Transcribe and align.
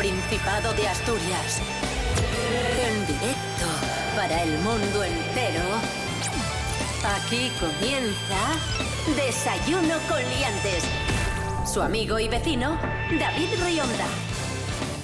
Principado 0.00 0.72
de 0.72 0.88
Asturias. 0.88 1.60
En 2.88 3.06
directo 3.06 3.66
para 4.16 4.44
el 4.44 4.58
mundo 4.60 5.04
entero. 5.04 5.60
Aquí 7.04 7.52
comienza 7.60 8.56
Desayuno 9.14 9.96
con 10.08 10.22
Liantes. 10.30 10.84
Su 11.70 11.82
amigo 11.82 12.18
y 12.18 12.28
vecino, 12.28 12.78
David 13.10 13.48
Rionda. 13.62 14.06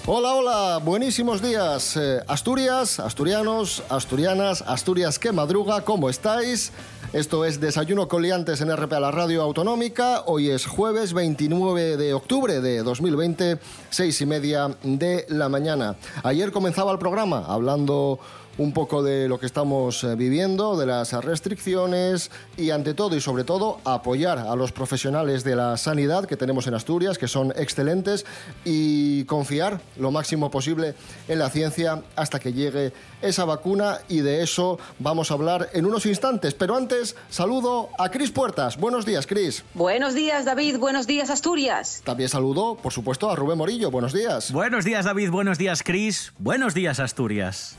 Hola, 0.07 0.35
hola, 0.35 0.81
buenísimos 0.83 1.43
días. 1.43 1.99
Eh, 1.99 2.23
Asturias, 2.27 2.99
asturianos, 2.99 3.83
asturianas, 3.91 4.63
Asturias 4.63 5.19
que 5.19 5.31
madruga, 5.31 5.83
¿cómo 5.83 6.09
estáis? 6.09 6.73
Esto 7.13 7.45
es 7.45 7.61
Desayuno 7.61 8.09
Coliantes 8.09 8.61
en 8.61 8.75
RP 8.75 8.93
a 8.95 9.01
la 9.01 9.11
Radio 9.11 9.43
Autonómica. 9.43 10.25
Hoy 10.27 10.51
es 10.51 10.67
jueves 10.67 11.13
29 11.13 11.97
de 11.97 12.13
octubre 12.13 12.61
de 12.61 12.83
2020, 12.83 13.59
seis 13.91 14.21
y 14.21 14.27
media 14.27 14.77
de 14.83 15.25
la 15.29 15.49
mañana. 15.49 15.97
Ayer 16.25 16.51
comenzaba 16.51 16.93
el 16.93 16.99
programa 16.99 17.45
hablando 17.47 18.19
un 18.59 18.73
poco 18.73 19.03
de 19.03 19.29
lo 19.29 19.39
que 19.39 19.47
estamos 19.47 20.03
eh, 20.05 20.15
viviendo, 20.17 20.77
de 20.77 20.87
las 20.87 21.13
restricciones 21.13 22.31
y 22.57 22.71
ante 22.71 22.95
todo 22.95 23.17
y 23.17 23.21
sobre 23.21 23.45
todo 23.45 23.81
apoyar 23.85 24.39
a 24.39 24.57
los 24.57 24.73
profesionales 24.73 25.45
de 25.45 25.57
la 25.57 25.77
sanidad 25.77 26.27
que 26.27 26.37
tenemos 26.37 26.67
en 26.67 26.75
Asturias, 26.75 27.19
que 27.19 27.29
son 27.29 27.53
excelentes, 27.57 28.25
y 28.65 29.25
confiar 29.25 29.81
lo 29.99 30.11
máximo 30.11 30.51
posible 30.51 30.95
en 31.29 31.39
la 31.39 31.51
ciencia 31.51 32.03
hasta 32.17 32.39
que 32.39 32.53
llegue 32.53 32.93
esa 33.23 33.45
vacuna 33.45 33.99
y 34.09 34.21
de 34.21 34.43
eso 34.43 34.79
vamos 34.99 35.31
a 35.31 35.35
hablar 35.35 35.69
en 35.73 35.87
unos 35.87 36.07
instantes. 36.07 36.55
Pero 36.55 36.77
antes, 36.77 37.17
saludo 37.31 37.91
a 37.99 38.11
Cris 38.11 38.31
Puertas. 38.31 38.77
Buenos 38.77 39.07
días, 39.07 39.27
Cris. 39.27 39.65
Buenos 39.75 40.15
días, 40.15 40.45
David. 40.45 40.79
Buenos 40.79 41.07
días, 41.07 41.31
Asturias. 41.31 42.03
También 42.05 42.29
saludo, 42.29 42.77
por 42.77 42.93
supuesto, 42.93 43.31
a 43.31 43.37
Rubén 43.37 43.59
Morillo. 43.59 43.91
Buenos 43.91 44.13
días. 44.13 44.53
Buenos 44.53 44.85
días, 44.85 45.05
David. 45.05 45.31
Buenos 45.31 45.59
días, 45.59 45.83
Cris. 45.83 46.33
Buenos 46.39 46.75
días, 46.75 47.01
Asturias. 47.01 47.77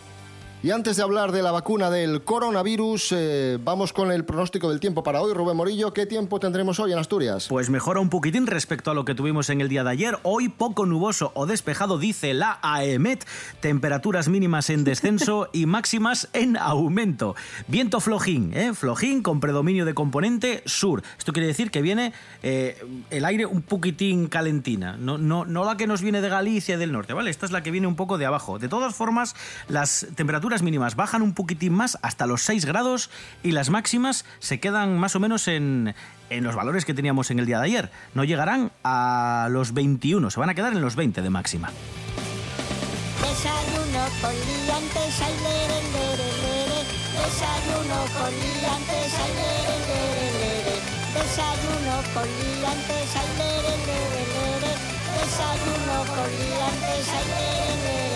Y 0.67 0.71
antes 0.71 0.97
de 0.97 1.03
hablar 1.03 1.31
de 1.31 1.41
la 1.41 1.53
vacuna 1.53 1.89
del 1.89 2.25
coronavirus, 2.25 3.13
eh, 3.13 3.57
vamos 3.63 3.93
con 3.93 4.11
el 4.11 4.25
pronóstico 4.25 4.69
del 4.69 4.81
tiempo 4.81 5.01
para 5.01 5.21
hoy. 5.21 5.33
Rubén 5.33 5.55
Morillo, 5.55 5.93
¿qué 5.93 6.05
tiempo 6.05 6.41
tendremos 6.41 6.77
hoy 6.81 6.91
en 6.91 6.99
Asturias? 6.99 7.47
Pues 7.47 7.69
mejora 7.69 8.01
un 8.01 8.09
poquitín 8.09 8.47
respecto 8.47 8.91
a 8.91 8.93
lo 8.93 9.05
que 9.05 9.15
tuvimos 9.15 9.49
en 9.49 9.61
el 9.61 9.69
día 9.69 9.85
de 9.85 9.91
ayer. 9.91 10.19
Hoy 10.23 10.49
poco 10.49 10.85
nuboso 10.85 11.31
o 11.35 11.45
despejado, 11.45 11.97
dice 11.97 12.33
la 12.33 12.59
AEMET. 12.61 13.25
Temperaturas 13.61 14.27
mínimas 14.27 14.69
en 14.69 14.83
descenso 14.83 15.47
y 15.53 15.67
máximas 15.67 16.27
en 16.33 16.57
aumento. 16.57 17.37
Viento 17.69 18.01
flojín, 18.01 18.51
¿eh? 18.53 18.73
flojín 18.73 19.23
con 19.23 19.39
predominio 19.39 19.85
de 19.85 19.93
componente 19.93 20.63
sur. 20.65 21.01
Esto 21.17 21.31
quiere 21.31 21.47
decir 21.47 21.71
que 21.71 21.81
viene 21.81 22.11
eh, 22.43 22.77
el 23.09 23.23
aire 23.23 23.45
un 23.45 23.61
poquitín 23.61 24.27
calentina. 24.27 24.97
No, 24.97 25.17
no, 25.17 25.45
no 25.45 25.63
la 25.63 25.77
que 25.77 25.87
nos 25.87 26.01
viene 26.01 26.19
de 26.19 26.27
Galicia 26.27 26.75
y 26.75 26.77
del 26.77 26.91
norte, 26.91 27.13
¿vale? 27.13 27.29
Esta 27.29 27.45
es 27.45 27.53
la 27.53 27.63
que 27.63 27.71
viene 27.71 27.87
un 27.87 27.95
poco 27.95 28.17
de 28.17 28.25
abajo. 28.25 28.59
De 28.59 28.67
todas 28.67 28.93
formas, 28.93 29.33
las 29.69 30.07
temperaturas 30.15 30.56
mínimas 30.63 30.95
bajan 30.95 31.21
un 31.21 31.33
poquitín 31.33 31.73
más 31.73 31.97
hasta 32.01 32.25
los 32.25 32.41
6 32.43 32.65
grados 32.65 33.09
y 33.43 33.51
las 33.51 33.69
máximas 33.69 34.25
se 34.39 34.59
quedan 34.59 34.97
más 34.97 35.15
o 35.15 35.19
menos 35.19 35.47
en, 35.47 35.95
en 36.29 36.43
los 36.43 36.55
valores 36.55 36.85
que 36.85 36.93
teníamos 36.93 37.31
en 37.31 37.39
el 37.39 37.45
día 37.45 37.59
de 37.59 37.65
ayer. 37.65 37.91
No 38.13 38.23
llegarán 38.23 38.71
a 38.83 39.47
los 39.51 39.73
21, 39.73 40.29
se 40.29 40.39
van 40.39 40.49
a 40.49 40.55
quedar 40.55 40.73
en 40.73 40.81
los 40.81 40.95
20 40.95 41.21
de 41.21 41.29
máxima. 41.29 41.69
Desayuno 55.13 56.05
con. 56.13 58.06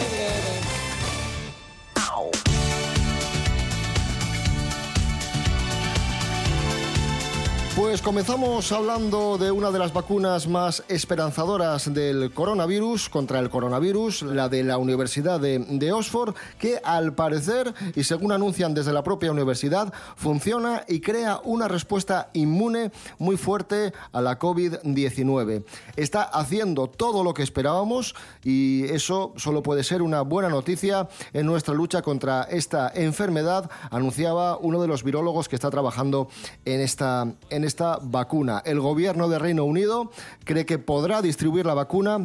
Pues 7.74 8.02
comenzamos 8.02 8.70
hablando 8.74 9.38
de 9.38 9.50
una 9.50 9.72
de 9.72 9.80
las 9.80 9.94
vacunas 9.94 10.46
más 10.46 10.84
esperanzadoras 10.90 11.94
del 11.94 12.34
coronavirus, 12.34 13.08
contra 13.08 13.40
el 13.40 13.50
coronavirus, 13.50 14.24
la 14.24 14.50
de 14.50 14.66
la 14.66 14.78
Universidad 14.78 15.40
de, 15.40 15.60
de, 15.60 15.94
Oxford, 15.94 16.36
que 16.60 16.82
al 16.84 17.16
parecer, 17.16 17.74
y 17.96 18.04
según 18.04 18.34
anuncian 18.34 18.74
desde 18.74 18.92
la 18.92 19.04
propia 19.04 19.32
universidad, 19.32 19.94
funciona 20.18 20.84
y 20.86 21.00
crea 21.00 21.40
una 21.46 21.70
respuesta 21.70 22.30
inmune 22.34 22.92
muy 23.20 23.38
fuerte 23.38 23.94
a 24.12 24.20
la 24.20 24.38
COVID-19. 24.38 25.64
Está 25.96 26.24
haciendo 26.24 26.88
todo 26.88 27.24
lo 27.24 27.34
que 27.34 27.44
esperábamos 27.44 28.16
y 28.44 28.84
eso 28.90 29.34
solo 29.38 29.64
puede 29.64 29.86
ser 29.86 30.02
una 30.02 30.24
buena 30.24 30.50
noticia 30.50 31.08
en 31.32 31.46
nuestra 31.46 31.74
lucha 31.74 32.02
contra 32.02 32.44
esta 32.44 32.92
enfermedad, 32.94 33.72
anunciaba 33.92 34.58
uno 34.58 34.82
de 34.82 34.90
los 34.90 35.04
virólogos 35.04 35.48
que 35.48 35.56
está 35.56 35.70
trabajando 35.70 36.28
en 36.66 36.82
esta, 36.82 37.34
en 37.50 37.61
esta 37.64 38.00
vacuna. 38.02 38.62
El 38.66 38.80
gobierno 38.80 39.30
de 39.30 39.40
Reino 39.40 39.66
Unido 39.66 40.12
cree 40.44 40.66
que 40.66 40.80
podrá 40.80 41.22
distribuir 41.22 41.66
la 41.66 41.74
vacuna 41.74 42.20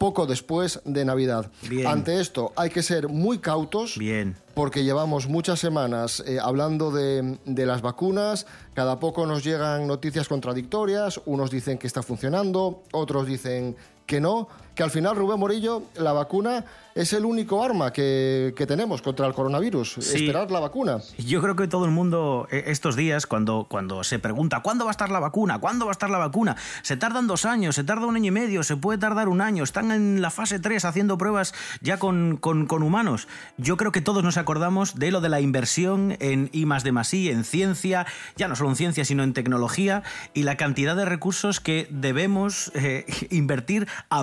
poco 0.00 0.26
después 0.26 0.80
de 0.86 1.04
Navidad. 1.04 1.50
Bien. 1.68 1.86
Ante 1.86 2.20
esto 2.20 2.54
hay 2.56 2.70
que 2.70 2.82
ser 2.82 3.08
muy 3.08 3.38
cautos. 3.38 3.98
Bien. 3.98 4.34
Porque 4.54 4.82
llevamos 4.82 5.28
muchas 5.28 5.60
semanas 5.60 6.24
eh, 6.26 6.38
hablando 6.40 6.90
de, 6.90 7.38
de, 7.44 7.66
las 7.66 7.82
vacunas, 7.82 8.46
cada 8.72 8.98
poco 8.98 9.26
nos 9.26 9.44
llegan 9.44 9.86
noticias 9.86 10.26
contradictorias, 10.26 11.20
unos 11.26 11.50
dicen 11.50 11.76
que 11.76 11.86
está 11.86 12.02
funcionando, 12.02 12.82
otros 12.92 13.26
dicen 13.26 13.76
que 14.06 14.20
no, 14.20 14.48
que 14.80 14.84
al 14.84 14.90
final, 14.90 15.14
Rubén 15.14 15.38
Morillo, 15.38 15.82
la 15.96 16.14
vacuna 16.14 16.64
es 16.94 17.12
el 17.12 17.24
único 17.24 17.62
arma 17.62 17.92
que, 17.92 18.54
que 18.56 18.66
tenemos 18.66 19.02
contra 19.02 19.26
el 19.26 19.34
coronavirus, 19.34 19.96
sí. 20.00 20.16
esperar 20.16 20.50
la 20.50 20.60
vacuna. 20.60 20.98
Yo 21.18 21.40
creo 21.42 21.54
que 21.54 21.68
todo 21.68 21.84
el 21.84 21.90
mundo 21.90 22.48
eh, 22.50 22.64
estos 22.68 22.96
días, 22.96 23.26
cuando, 23.26 23.66
cuando 23.68 24.02
se 24.04 24.18
pregunta 24.18 24.60
¿cuándo 24.60 24.84
va 24.84 24.90
a 24.90 24.92
estar 24.92 25.10
la 25.10 25.20
vacuna? 25.20 25.58
¿Cuándo 25.58 25.84
va 25.84 25.90
a 25.90 25.92
estar 25.92 26.10
la 26.10 26.18
vacuna? 26.18 26.56
Se 26.82 26.96
tardan 26.96 27.26
dos 27.26 27.44
años, 27.44 27.74
se 27.74 27.84
tarda 27.84 28.06
un 28.06 28.16
año 28.16 28.28
y 28.28 28.30
medio, 28.30 28.62
se 28.62 28.76
puede 28.76 28.98
tardar 28.98 29.28
un 29.28 29.40
año, 29.40 29.64
están 29.64 29.90
en 29.92 30.22
la 30.22 30.30
fase 30.30 30.58
3 30.58 30.84
haciendo 30.84 31.18
pruebas 31.18 31.54
ya 31.80 31.98
con, 31.98 32.38
con, 32.38 32.66
con 32.66 32.82
humanos. 32.82 33.28
Yo 33.56 33.76
creo 33.76 33.92
que 33.92 34.00
todos 34.00 34.24
nos 34.24 34.36
acordamos 34.36 34.98
de 34.98 35.10
lo 35.10 35.20
de 35.20 35.28
la 35.28 35.40
inversión 35.40 36.16
en 36.20 36.48
I 36.52 36.64
más 36.66 36.84
de 36.84 36.92
más 36.92 37.12
I, 37.14 37.28
en 37.28 37.44
ciencia, 37.44 38.06
ya 38.36 38.48
no 38.48 38.56
solo 38.56 38.70
en 38.70 38.76
ciencia, 38.76 39.04
sino 39.04 39.22
en 39.24 39.34
tecnología, 39.34 40.02
y 40.34 40.42
la 40.42 40.56
cantidad 40.56 40.96
de 40.96 41.04
recursos 41.04 41.60
que 41.60 41.86
debemos 41.90 42.72
eh, 42.74 43.04
invertir 43.30 43.86
a 44.08 44.22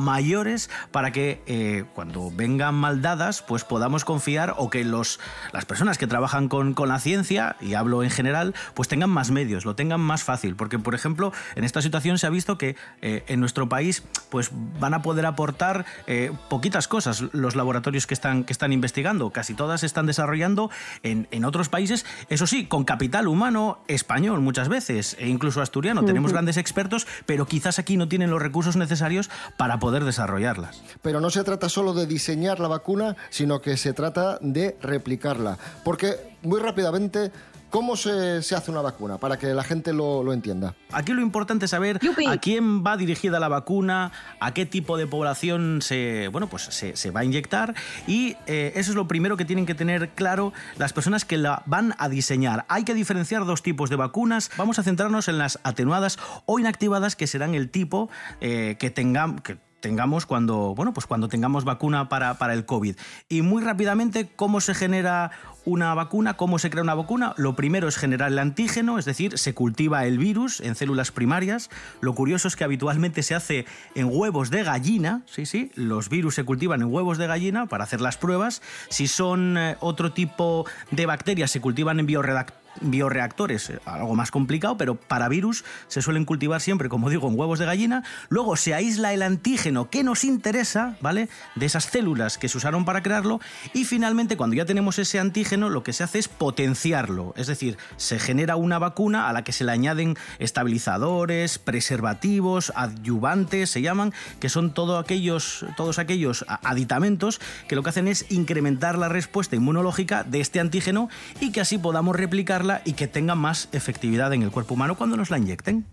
para 0.91 1.11
que 1.11 1.41
eh, 1.45 1.85
cuando 1.93 2.31
vengan 2.31 2.75
mal 2.75 3.01
dadas, 3.01 3.41
pues 3.41 3.63
podamos 3.63 4.05
confiar 4.05 4.55
o 4.57 4.69
que 4.69 4.83
los, 4.83 5.19
las 5.51 5.65
personas 5.65 5.97
que 5.97 6.07
trabajan 6.07 6.47
con, 6.47 6.73
con, 6.73 6.87
la 6.87 6.99
ciencia, 6.99 7.57
y 7.59 7.73
hablo 7.73 8.03
en 8.03 8.09
general, 8.09 8.53
pues 8.73 8.87
tengan 8.87 9.09
más 9.09 9.31
medios, 9.31 9.65
lo 9.65 9.75
tengan 9.75 9.99
más 9.99 10.23
fácil. 10.23 10.55
Porque, 10.55 10.79
por 10.79 10.95
ejemplo, 10.95 11.33
en 11.55 11.63
esta 11.63 11.81
situación 11.81 12.17
se 12.17 12.27
ha 12.27 12.29
visto 12.29 12.57
que 12.57 12.75
eh, 13.01 13.23
en 13.27 13.39
nuestro 13.39 13.67
país 13.67 14.03
pues 14.29 14.51
van 14.79 14.93
a 14.93 15.01
poder 15.01 15.25
aportar 15.25 15.85
eh, 16.05 16.31
poquitas 16.49 16.87
cosas 16.87 17.23
los 17.33 17.55
laboratorios 17.55 18.07
que 18.07 18.13
están, 18.13 18.43
que 18.43 18.53
están 18.53 18.73
investigando. 18.73 19.29
Casi 19.31 19.53
todas 19.53 19.81
se 19.81 19.85
están 19.85 20.05
desarrollando 20.05 20.69
en, 21.03 21.27
en, 21.31 21.45
otros 21.45 21.69
países, 21.69 22.05
eso 22.29 22.47
sí, 22.47 22.65
con 22.65 22.83
capital 22.83 23.27
humano 23.27 23.79
español 23.87 24.41
muchas 24.41 24.69
veces, 24.69 25.15
e 25.19 25.27
incluso 25.27 25.61
asturiano. 25.61 26.01
Uh 26.01 26.03
-huh. 26.03 26.07
Tenemos 26.07 26.31
grandes 26.31 26.57
expertos, 26.57 27.07
pero 27.25 27.45
quizás 27.45 27.79
aquí 27.79 27.97
no 27.97 28.07
tienen 28.07 28.29
los 28.29 28.41
recursos 28.41 28.75
necesarios 28.75 29.29
para 29.57 29.79
poder 29.79 30.03
desarrollarlas. 30.27 30.81
Pero 31.01 31.21
no 31.21 31.29
se 31.29 31.43
trata 31.43 31.69
solo 31.69 31.93
de 31.93 32.05
diseñar 32.05 32.59
la 32.59 32.67
vacuna, 32.67 33.15
sino 33.29 33.61
que 33.61 33.77
se 33.77 33.93
trata 33.93 34.37
de 34.41 34.77
replicarla. 34.81 35.57
Porque 35.83 36.37
muy 36.43 36.59
rápidamente 36.59 37.31
¿Cómo 37.69 37.97
se, 37.97 38.41
se, 38.43 38.55
hace 38.55 38.71
una 38.71 38.81
vacuna? 38.81 39.17
Para 39.17 39.37
que 39.37 39.47
la 39.47 39.63
gente 39.63 39.91
lo, 39.91 40.23
lo 40.23 40.31
entienda. 40.31 40.73
Aquí 40.93 41.11
lo 41.11 41.21
importante 41.21 41.65
es 41.65 41.71
saber 41.71 41.99
¡Yupi! 41.99 42.25
a 42.25 42.37
quién 42.37 42.81
va 42.81 42.95
dirigida 42.95 43.41
la 43.41 43.49
vacuna, 43.49 44.13
a 44.39 44.53
qué 44.53 44.65
tipo 44.65 44.97
de 44.97 45.05
población 45.05 45.81
se, 45.81 46.29
bueno, 46.29 46.47
pues 46.47 46.63
se, 46.63 46.95
se 46.95 47.11
va 47.11 47.19
a 47.19 47.25
inyectar 47.25 47.75
y 48.07 48.37
eh, 48.45 48.71
eso 48.75 48.91
es 48.91 48.95
lo 48.95 49.09
primero 49.09 49.35
que 49.35 49.43
tienen 49.43 49.65
que 49.65 49.75
tener 49.75 50.11
claro 50.11 50.53
las 50.77 50.93
personas 50.93 51.25
que 51.25 51.37
la 51.37 51.63
van 51.65 51.93
a 51.97 52.07
diseñar. 52.07 52.65
Hay 52.69 52.85
que 52.85 52.93
diferenciar 52.93 53.45
dos 53.45 53.61
tipos 53.63 53.89
de 53.89 53.97
vacunas. 53.97 54.49
Vamos 54.55 54.79
a 54.79 54.83
centrarnos 54.83 55.27
en 55.27 55.37
las 55.37 55.59
atenuadas 55.63 56.19
o 56.45 56.59
inactivadas, 56.59 57.17
que 57.17 57.27
serán 57.27 57.53
el 57.53 57.69
tipo 57.69 58.09
eh, 58.39 58.77
que 58.79 58.91
tengan... 58.91 59.39
Que 59.39 59.66
tengamos 59.79 60.25
cuando, 60.25 60.73
bueno, 60.75 60.93
pues 60.93 61.05
cuando 61.05 61.27
tengamos 61.27 61.63
vacuna 61.63 62.09
para, 62.09 62.37
para 62.37 62.53
el 62.53 62.65
COVID. 62.65 62.95
Y 63.29 63.41
muy 63.41 63.63
rápidamente, 63.63 64.29
¿cómo 64.35 64.61
se 64.61 64.73
genera 64.73 65.31
una 65.65 65.93
vacuna? 65.93 66.35
¿Cómo 66.35 66.59
se 66.59 66.69
crea 66.69 66.83
una 66.83 66.95
vacuna? 66.95 67.33
Lo 67.37 67.55
primero 67.55 67.87
es 67.87 67.97
generar 67.97 68.31
el 68.31 68.39
antígeno, 68.39 68.97
es 68.97 69.05
decir, 69.05 69.37
se 69.37 69.53
cultiva 69.53 70.05
el 70.05 70.17
virus 70.17 70.61
en 70.61 70.75
células 70.75 71.11
primarias. 71.11 71.69
Lo 72.01 72.15
curioso 72.15 72.47
es 72.47 72.55
que 72.55 72.63
habitualmente 72.63 73.23
se 73.23 73.35
hace 73.35 73.65
en 73.93 74.07
huevos 74.09 74.49
de 74.49 74.63
gallina, 74.63 75.23
sí, 75.25 75.45
sí, 75.45 75.71
los 75.75 76.09
virus 76.09 76.35
se 76.35 76.43
cultivan 76.43 76.81
en 76.81 76.91
huevos 76.91 77.17
de 77.17 77.27
gallina 77.27 77.65
para 77.65 77.83
hacer 77.83 78.01
las 78.01 78.17
pruebas. 78.17 78.61
Si 78.89 79.07
son 79.07 79.57
eh, 79.57 79.77
otro 79.79 80.13
tipo 80.13 80.65
de 80.91 81.05
bacterias, 81.05 81.51
se 81.51 81.61
cultivan 81.61 81.99
en 81.99 82.05
bioreactores 82.05 82.66
bioreactores, 82.81 83.69
eh, 83.69 83.79
algo 83.85 84.15
más 84.15 84.31
complicado, 84.31 84.77
pero 84.77 84.95
para 84.95 85.29
virus 85.29 85.63
se 85.87 86.01
suelen 86.01 86.25
cultivar 86.25 86.61
siempre, 86.61 86.89
como 86.89 87.09
digo, 87.09 87.27
en 87.27 87.39
huevos 87.39 87.59
de 87.59 87.65
gallina. 87.65 88.03
Luego 88.29 88.55
se 88.55 88.73
aísla 88.73 89.13
el 89.13 89.21
antígeno 89.21 89.89
que 89.89 90.03
nos 90.03 90.23
interesa, 90.23 90.97
¿vale? 91.01 91.29
De 91.55 91.65
esas 91.65 91.85
células 91.85 92.37
que 92.37 92.49
se 92.49 92.57
usaron 92.57 92.85
para 92.85 93.03
crearlo. 93.03 93.39
Y 93.73 93.85
finalmente, 93.85 94.37
cuando 94.37 94.55
ya 94.55 94.65
tenemos 94.65 94.99
ese 94.99 95.19
antígeno, 95.19 95.69
lo 95.69 95.83
que 95.83 95.93
se 95.93 96.03
hace 96.03 96.19
es 96.19 96.27
potenciarlo. 96.27 97.33
Es 97.37 97.47
decir, 97.47 97.77
se 97.97 98.19
genera 98.19 98.55
una 98.55 98.79
vacuna 98.79 99.29
a 99.29 99.33
la 99.33 99.43
que 99.43 99.51
se 99.51 99.63
le 99.63 99.71
añaden 99.71 100.15
estabilizadores, 100.39 101.59
preservativos, 101.59 102.73
adyuvantes, 102.75 103.69
se 103.69 103.81
llaman, 103.81 104.13
que 104.39 104.49
son 104.49 104.73
todo 104.73 104.97
aquellos, 104.97 105.65
todos 105.75 105.99
aquellos 105.99 106.45
aditamentos 106.63 107.39
que 107.67 107.75
lo 107.75 107.83
que 107.83 107.89
hacen 107.89 108.07
es 108.07 108.25
incrementar 108.29 108.97
la 108.97 109.09
respuesta 109.09 109.55
inmunológica 109.55 110.23
de 110.23 110.39
este 110.39 110.59
antígeno 110.59 111.09
y 111.39 111.51
que 111.51 111.61
así 111.61 111.77
podamos 111.77 112.15
replicarla 112.15 112.66
y 112.85 112.93
que 112.93 113.07
tenga 113.07 113.35
más 113.35 113.69
efectividad 113.71 114.33
en 114.33 114.43
el 114.43 114.51
cuerpo 114.51 114.73
humano 114.73 114.95
cuando 114.95 115.17
nos 115.17 115.29
la 115.29 115.37
inyecten. 115.37 115.85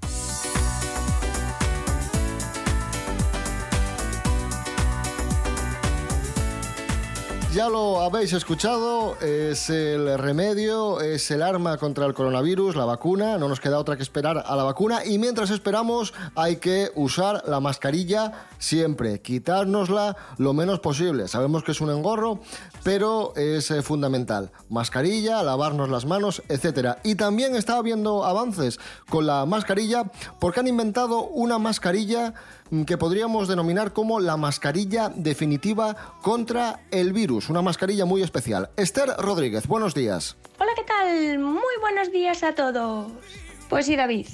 Ya 7.55 7.69
lo 7.69 8.01
habéis 8.01 8.33
escuchado, 8.33 9.17
es 9.21 9.71
el 9.71 10.19
remedio, 10.19 11.01
es 11.01 11.31
el 11.31 11.41
arma 11.41 11.77
contra 11.77 12.05
el 12.05 12.13
coronavirus, 12.13 12.75
la 12.75 12.85
vacuna, 12.85 13.39
no 13.39 13.49
nos 13.49 13.61
queda 13.61 13.79
otra 13.79 13.97
que 13.97 14.03
esperar 14.03 14.43
a 14.45 14.57
la 14.57 14.65
vacuna 14.65 15.05
y 15.05 15.19
mientras 15.21 15.51
esperamos 15.51 16.15
hay 16.35 16.57
que 16.57 16.91
usar 16.97 17.45
la 17.47 17.61
mascarilla 17.61 18.49
siempre, 18.59 19.21
quitárnosla 19.21 20.17
lo 20.39 20.53
menos 20.53 20.81
posible. 20.81 21.29
Sabemos 21.29 21.63
que 21.63 21.71
es 21.71 21.81
un 21.81 21.91
engorro, 21.91 22.41
pero 22.83 23.33
es 23.37 23.71
eh, 23.71 23.83
fundamental. 23.83 24.51
Mascarilla, 24.69 25.45
lavarnos 25.45 25.89
las 25.89 26.07
manos, 26.07 26.43
etc. 26.49 26.99
Y 27.05 27.15
también 27.15 27.55
está 27.55 27.77
habiendo 27.77 28.25
avances 28.25 28.81
con 29.09 29.27
la 29.27 29.47
mascarilla 29.47 30.11
porque 30.41 30.59
han 30.59 30.67
inventado 30.67 31.23
una 31.23 31.59
mascarilla 31.59 32.35
que 32.87 32.99
podríamos 32.99 33.49
denominar 33.49 33.93
como 33.93 34.21
la 34.21 34.37
mascarilla 34.37 35.11
definitiva 35.15 35.97
contra 36.23 36.81
el 36.91 37.13
virus, 37.13 37.49
una 37.51 37.63
mascarilla 37.63 38.05
muy 38.05 38.23
especial. 38.23 38.71
Esther 38.77 39.11
Rodríguez, 39.19 39.67
buenos 39.67 39.95
días. 39.95 40.37
Hola, 40.59 40.73
¿qué 40.77 40.85
tal? 40.85 41.39
Muy 41.39 41.75
buenos 41.81 42.11
días 42.11 42.43
a 42.43 42.55
todos. 42.55 43.13
Pues 43.69 43.87
sí, 43.87 43.97
David, 43.97 44.27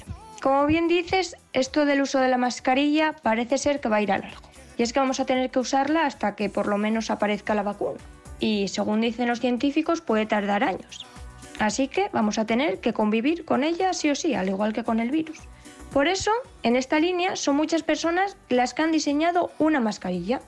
como 0.43 0.67
bien 0.67 0.89
dices, 0.89 1.37
esto 1.53 1.85
del 1.85 2.03
uso 2.03 2.19
de 2.19 2.29
la 2.29 2.39
mascarilla 2.39 3.15
parece 3.23 3.59
ser 3.59 3.81
que 3.81 3.89
va 3.89 3.97
a 3.97 4.03
ir 4.03 4.13
a 4.13 4.19
largo. 4.19 4.49
Y 4.79 4.83
es 4.83 4.93
que 4.93 5.01
vamos 5.01 5.21
a 5.21 5.27
tener 5.27 5.51
que 5.51 5.59
usarla 5.59 6.07
hasta 6.07 6.35
que 6.35 6.49
por 6.49 6.67
lo 6.67 6.79
menos 6.79 7.11
aparezca 7.11 7.55
la 7.55 7.63
vacuna. 7.63 7.99
Y 8.39 8.69
según 8.69 9.03
dicen 9.03 9.29
los 9.29 9.41
científicos, 9.41 10.01
puede 10.01 10.25
tardar 10.25 10.65
años. 10.65 11.05
Así 11.59 11.89
que 11.89 12.09
vamos 12.15 12.39
a 12.39 12.47
tener 12.47 12.81
que 12.81 12.95
convivir 12.95 13.45
con 13.45 13.65
ella 13.65 13.93
sí 13.93 14.09
o 14.09 14.15
sí, 14.15 14.35
al 14.35 14.49
igual 14.49 14.73
que 14.73 14.83
con 14.83 14.99
el 14.99 15.11
virus. 15.11 15.39
Por 15.93 16.07
eso, 16.07 16.31
en 16.63 16.77
esta 16.77 17.01
línea 17.01 17.37
son 17.37 17.57
muchas 17.57 17.83
personas 17.83 18.37
las 18.49 18.75
que 18.75 18.83
han 18.83 18.93
diseñado 18.93 19.51
una 19.59 19.81
mascarilla 19.81 20.41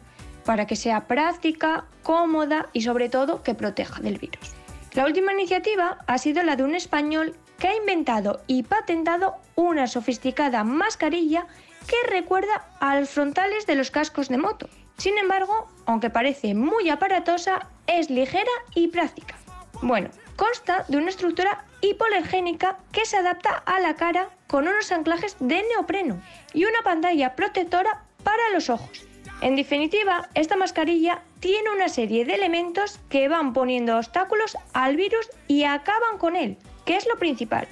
para 0.45 0.67
que 0.67 0.77
sea 0.77 1.07
práctica, 1.07 1.85
cómoda 2.03 2.69
y 2.73 2.83
sobre 2.83 3.09
todo 3.09 3.43
que 3.43 3.55
proteja 3.55 4.01
del 4.01 4.19
virus. 4.19 4.55
La 4.95 5.05
última 5.05 5.33
iniciativa 5.33 5.99
ha 6.07 6.19
sido 6.19 6.43
la 6.43 6.57
de 6.57 6.65
un 6.65 6.75
español 6.75 7.35
que 7.59 7.69
ha 7.69 7.77
inventado 7.77 8.43
y 8.47 8.63
patentado 8.63 9.37
una 9.55 9.87
sofisticada 9.87 10.65
mascarilla 10.65 11.47
que 11.87 12.11
recuerda 12.11 12.69
a 12.81 12.99
los 12.99 13.11
frontales 13.11 13.67
de 13.67 13.75
los 13.75 13.91
cascos 13.91 14.29
de 14.29 14.39
moto. 14.39 14.69
Sin 14.99 15.19
embargo, 15.19 15.69
aunque 15.87 16.11
parece 16.11 16.55
muy 16.55 16.91
aparatosa, 16.91 17.69
es 17.87 18.11
ligera 18.11 18.51
y 18.75 18.89
práctica. 18.89 19.37
Bueno, 19.81 20.11
consta 20.37 20.85
de 20.89 20.97
una 20.97 21.11
estructura 21.11 21.65
hipoalergénica 21.81 22.79
que 22.93 23.05
se 23.05 23.17
adapta 23.17 23.51
a 23.51 23.81
la 23.81 23.95
cara 23.95 24.29
con 24.47 24.69
unos 24.69 24.91
anclajes 24.93 25.37
de 25.41 25.63
neopreno 25.75 26.21
y 26.53 26.65
una 26.65 26.83
pantalla 26.83 27.35
protectora 27.35 28.05
para 28.23 28.51
los 28.53 28.71
ojos. 28.71 29.07
En 29.41 29.57
definitiva, 29.57 30.29
esta 30.35 30.57
mascarilla 30.57 31.23
tiene 31.41 31.71
una 31.71 31.89
serie 31.89 32.25
de 32.25 32.35
elementos 32.35 33.01
que 33.09 33.29
van 33.29 33.53
poniendo 33.53 33.97
obstáculos 33.97 34.57
al 34.73 34.97
virus 34.97 35.29
y 35.49 35.65
acaban 35.65 36.19
con 36.19 36.37
él, 36.37 36.59
que 36.85 36.97
es 36.97 37.09
lo 37.09 37.19
principal. 37.19 37.67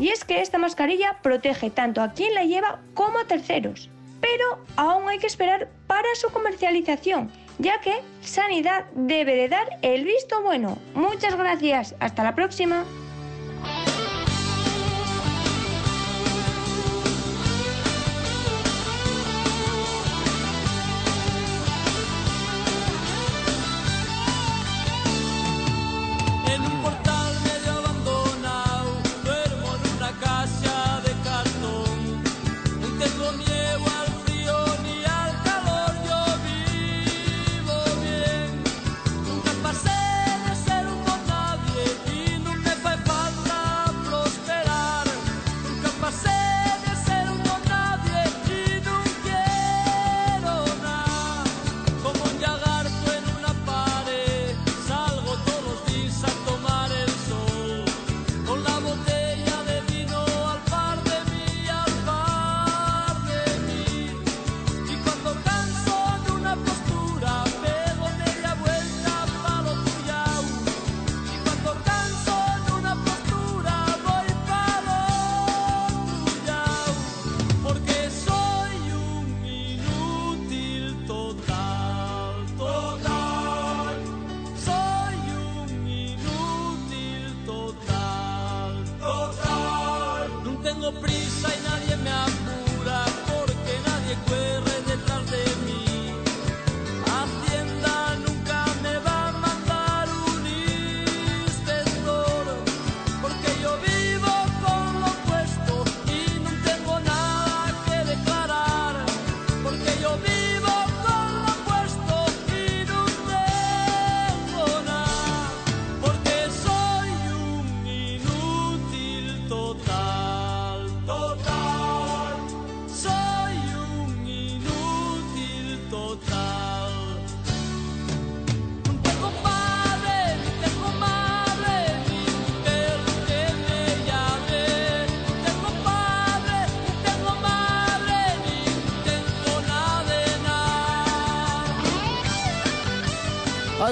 Y 0.00 0.08
es 0.08 0.24
que 0.24 0.40
esta 0.40 0.58
mascarilla 0.58 1.18
protege 1.22 1.70
tanto 1.70 2.02
a 2.02 2.12
quien 2.12 2.34
la 2.34 2.42
lleva 2.42 2.80
como 2.94 3.18
a 3.18 3.26
terceros. 3.26 3.90
Pero 4.20 4.58
aún 4.74 5.08
hay 5.08 5.18
que 5.18 5.28
esperar 5.28 5.68
para 5.86 6.08
su 6.16 6.30
comercialización, 6.30 7.30
ya 7.58 7.80
que 7.80 8.02
Sanidad 8.22 8.86
debe 8.94 9.36
de 9.36 9.48
dar 9.48 9.78
el 9.82 10.04
visto 10.04 10.42
bueno. 10.42 10.78
Muchas 10.94 11.36
gracias, 11.36 11.94
hasta 12.00 12.24
la 12.24 12.34
próxima. 12.34 12.84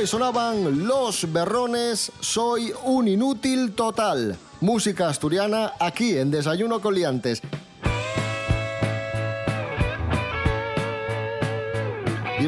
Sonaban 0.07 0.87
Los 0.87 1.33
Berrones, 1.33 2.11
Soy 2.21 2.73
un 2.85 3.09
inútil 3.09 3.73
total. 3.73 4.37
Música 4.61 5.09
asturiana 5.09 5.73
aquí 5.79 6.17
en 6.17 6.31
Desayuno 6.31 6.81
Coliantes. 6.81 7.43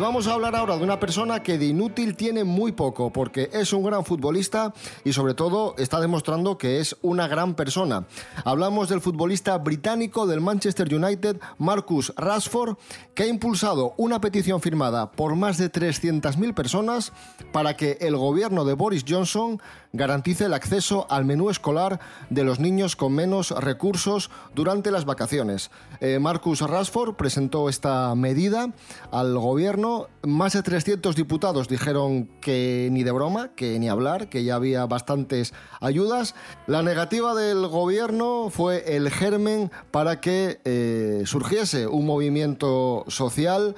Vamos 0.05 0.27
a 0.27 0.35
hablar 0.35 0.55
ahora 0.55 0.77
de 0.77 0.85
una 0.85 1.01
persona 1.01 1.43
que 1.43 1.57
de 1.57 1.65
inútil 1.65 2.15
tiene 2.15 2.45
muy 2.45 2.73
poco, 2.73 3.11
porque 3.11 3.49
es 3.55 3.73
un 3.73 3.83
gran 3.83 4.05
futbolista 4.05 4.75
y 5.03 5.15
sobre 5.15 5.33
todo 5.33 5.75
está 5.79 5.99
demostrando 5.99 6.59
que 6.59 6.79
es 6.79 6.95
una 7.01 7.27
gran 7.27 7.55
persona. 7.55 8.05
Hablamos 8.45 8.91
del 8.91 9.01
futbolista 9.01 9.57
británico 9.57 10.27
del 10.27 10.43
Manchester 10.43 10.95
United, 10.95 11.41
Marcus 11.57 12.13
Rashford, 12.19 12.77
que 13.15 13.23
ha 13.23 13.27
impulsado 13.27 13.95
una 13.97 14.21
petición 14.21 14.61
firmada 14.61 15.11
por 15.11 15.37
más 15.37 15.57
de 15.57 15.73
300.000 15.73 16.53
personas 16.53 17.15
para 17.51 17.75
que 17.75 17.97
el 18.03 18.15
gobierno 18.15 18.67
de 18.67 18.75
Boris 18.75 19.07
Johnson 19.09 19.59
garantice 19.95 20.47
el 20.47 20.55
acceso 20.55 21.07
al 21.09 21.25
menú 21.25 21.51
escolar 21.51 22.01
de 22.29 22.43
los 22.45 22.59
niños 22.59 22.97
con 22.97 23.15
menos 23.15 23.53
recursos 23.53 24.29
durante 24.55 24.91
las 24.91 25.05
vacaciones. 25.05 25.71
Eh, 26.01 26.19
Marcus 26.19 26.61
Rashford 26.61 27.15
presentó 27.15 27.69
esta 27.69 28.13
medida 28.17 28.73
al 29.13 29.39
gobierno. 29.39 29.94
Más 30.23 30.53
de 30.55 30.63
300 30.63 31.17
diputados 31.17 31.69
dijeron 31.69 32.29
que 32.41 32.89
ni 32.91 33.03
de 33.03 33.11
broma, 33.11 33.55
que 33.55 33.79
ni 33.79 33.89
hablar, 33.89 34.29
que 34.29 34.45
ya 34.45 34.57
había 34.57 34.87
bastantes 34.87 35.53
ayudas. 35.81 36.35
La 36.67 36.83
negativa 36.83 37.35
del 37.35 37.67
gobierno 37.69 38.51
fue 38.51 38.97
el 38.97 39.11
germen 39.11 39.71
para 39.91 40.21
que 40.21 40.61
eh, 40.65 41.23
surgiese 41.27 41.87
un 41.87 42.07
movimiento 42.07 43.05
social 43.09 43.75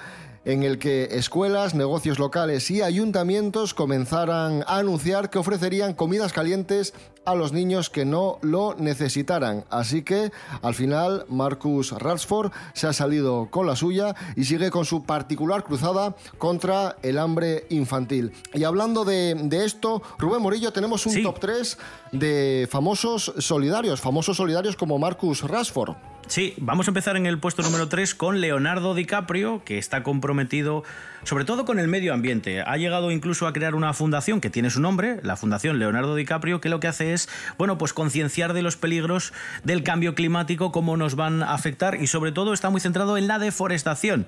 en 0.47 0.63
el 0.63 0.79
que 0.79 1.09
escuelas, 1.11 1.75
negocios 1.75 2.21
locales 2.21 2.71
y 2.71 2.81
ayuntamientos 2.81 3.75
comenzaran 3.75 4.63
a 4.69 4.79
anunciar 4.79 5.29
que 5.29 5.39
ofrecerían 5.39 5.93
comidas 5.93 6.33
calientes 6.33 6.95
a 7.25 7.35
los 7.35 7.53
niños 7.53 7.91
que 7.91 8.05
no 8.05 8.39
lo 8.43 8.77
necesitaran. 8.79 9.65
Así 9.71 10.03
que 10.03 10.31
al 10.63 10.75
final 10.75 11.27
Marcus 11.29 11.91
Rashford 11.91 12.53
se 12.75 12.87
ha 12.87 12.93
salido 12.93 13.49
con 13.51 13.67
la 13.67 13.75
suya 13.75 14.15
y 14.37 14.45
sigue 14.45 14.71
con 14.71 14.85
su 14.85 15.03
particular 15.03 15.65
cruzada 15.65 16.15
contra 16.39 16.97
el 17.03 17.19
hambre 17.19 17.67
infantil. 17.69 18.33
Y 18.55 18.63
hablando 18.63 19.05
de, 19.05 19.35
esto, 19.65 20.01
Rubén 20.17 20.43
Morillo, 20.43 20.73
tenemos 20.73 21.05
un 21.07 21.25
top 21.25 21.41
3 21.41 21.79
de 22.13 22.69
famosos 22.71 23.35
solidarios, 23.39 24.01
famosos 24.01 24.37
solidarios 24.37 24.77
como 24.77 24.97
Marcus 24.97 25.43
Rashford. 25.43 25.97
Sí, 26.29 26.55
vamos 26.59 26.89
a 26.89 26.91
empezar 26.91 27.17
en 27.17 27.25
el 27.27 27.39
puesto 27.39 27.63
número 27.63 27.89
3 27.89 28.15
con 28.15 28.41
Leonardo 28.41 28.95
DiCaprio, 28.95 29.63
que 29.65 29.79
está 29.79 30.03
comprometido 30.03 30.83
sobre 31.23 31.45
todo 31.45 31.65
con 31.65 31.79
el 31.79 31.87
medio 31.89 32.13
ambiente. 32.13 32.63
Ha 32.63 32.77
llegado 32.77 33.11
incluso 33.11 33.47
a 33.47 33.53
crear 33.53 33.75
una 33.75 33.93
fundación 33.95 34.41
que 34.41 34.51
tiene 34.51 34.71
su 34.71 34.81
nombre, 34.81 35.21
la 35.23 35.37
Fundación 35.37 35.79
Leonardo 35.79 36.15
DiCaprio, 36.15 36.61
que 36.61 36.69
lo 36.69 36.81
que 36.81 36.89
hace 36.89 37.13
es, 37.13 37.29
bueno, 37.59 37.79
pues 37.79 37.93
concienciar 37.93 38.55
de 38.55 38.63
los 38.63 38.77
peligros 38.77 39.33
del 39.63 39.83
cambio 39.83 40.15
climático, 40.15 40.73
cómo 40.73 40.97
nos 40.97 41.15
van 41.15 41.43
a 41.43 41.55
afectar 41.55 42.01
y 42.03 42.09
sobre 42.09 42.33
todo 42.33 42.53
está 42.53 42.71
muy 42.71 42.81
centrado 42.81 43.17
en 43.17 43.29
la 43.29 43.39
deforestación. 43.39 44.27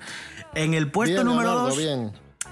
En 0.55 0.73
el 0.73 0.89
puesto 0.89 1.23
número 1.23 1.53
2 1.53 2.11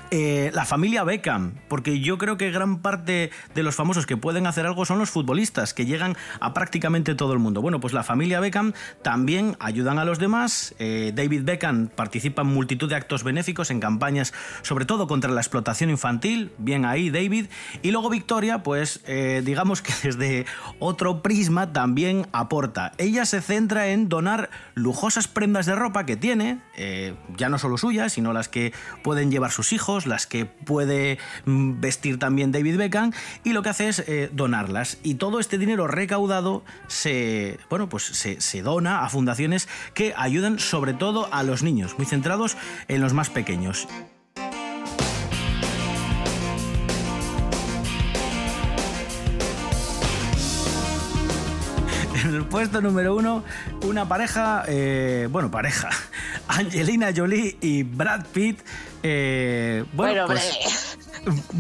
eh, 0.10 0.52
la 0.54 0.64
familia 0.64 1.04
Beckham, 1.04 1.56
porque 1.68 2.00
yo 2.00 2.18
creo 2.18 2.38
que 2.38 2.50
gran 2.50 2.82
parte 2.82 3.30
de 3.54 3.64
los 3.64 3.76
famosos 3.76 4.06
que 4.06 4.16
pueden 4.16 4.48
hacer 4.48 4.66
algo 4.66 4.86
son 4.86 5.00
los 5.00 5.10
futbolistas, 5.10 5.74
que 5.74 5.86
llegan 5.86 6.16
a 6.40 6.54
prácticamente 6.54 7.14
todo 7.14 7.34
el 7.34 7.40
mundo. 7.40 7.62
Bueno, 7.62 7.82
pues 7.82 7.94
la 7.94 8.04
familia 8.04 8.40
Beckham 8.40 8.74
también 9.02 9.58
ayudan 9.60 10.00
a 10.00 10.06
los 10.06 10.20
demás. 10.20 10.76
Eh, 10.80 11.12
David 11.14 11.44
Beckham 11.44 11.90
participa 11.90 12.44
en 12.44 12.48
multitud 12.48 12.88
de 12.88 12.96
actos 12.96 13.24
benéficos, 13.24 13.70
en 13.70 13.82
campañas, 13.82 14.34
sobre 14.62 14.86
todo 14.86 15.08
contra 15.08 15.30
la 15.32 15.42
explotación 15.42 15.90
infantil. 15.90 16.54
Bien 16.58 16.86
ahí, 16.86 17.10
David. 17.10 17.48
Y 17.82 17.92
luego 17.92 18.10
Victoria, 18.10 18.64
pues 18.64 19.02
eh, 19.08 19.42
digamos 19.44 19.82
que 19.82 19.94
desde 20.04 20.46
otro 20.80 21.22
prisma 21.22 21.74
también 21.74 22.28
aporta. 22.32 22.94
Ella 22.98 23.26
se 23.26 23.42
centra 23.42 23.88
en 23.88 24.08
donar 24.08 24.50
lujosas 24.74 25.28
prendas 25.28 25.66
de 25.66 25.76
ropa 25.76 26.06
que 26.06 26.16
tiene, 26.16 26.62
ya 27.36 27.50
no 27.50 27.58
solo 27.58 27.78
suyas, 27.78 28.14
sino 28.14 28.32
las 28.32 28.48
que 28.48 28.72
pueden 29.04 29.32
llevar 29.32 29.52
sus 29.52 29.74
hijos 29.74 29.97
las 30.06 30.28
que 30.28 30.46
puede 30.46 31.18
mm, 31.46 31.80
vestir 31.80 32.20
también 32.20 32.52
David 32.52 32.78
Beckham, 32.78 33.12
y 33.44 33.54
lo 33.54 33.64
que 33.64 33.70
hace 33.70 33.90
es 33.90 34.00
eh, 34.08 34.30
donarlas. 34.32 34.98
Y 35.04 35.16
todo 35.16 35.40
este 35.40 35.58
dinero 35.58 35.88
recaudado 35.88 36.64
se, 36.88 37.58
bueno, 37.70 37.90
pues 37.90 38.04
se, 38.04 38.42
se 38.42 38.62
dona 38.62 39.04
a 39.04 39.10
fundaciones 39.10 39.68
que 39.94 40.14
ayudan 40.16 40.60
sobre 40.60 40.94
todo 40.94 41.28
a 41.34 41.44
los 41.44 41.64
niños, 41.64 41.98
muy 41.98 42.06
centrados 42.06 42.58
en 42.88 43.02
los 43.02 43.14
más 43.14 43.30
pequeños. 43.30 43.88
En 52.28 52.36
el 52.36 52.44
puesto 52.44 52.82
número 52.82 53.16
uno, 53.16 53.42
una 53.84 54.10
pareja, 54.10 54.66
eh, 54.68 55.30
bueno, 55.32 55.50
pareja, 55.50 55.90
Angelina 56.50 57.14
Jolie 57.16 57.56
y 57.62 57.84
Brad 57.84 58.26
Pitt. 58.34 58.60
Eh, 59.02 59.86
bueno, 59.94 60.26
pues, 60.28 60.87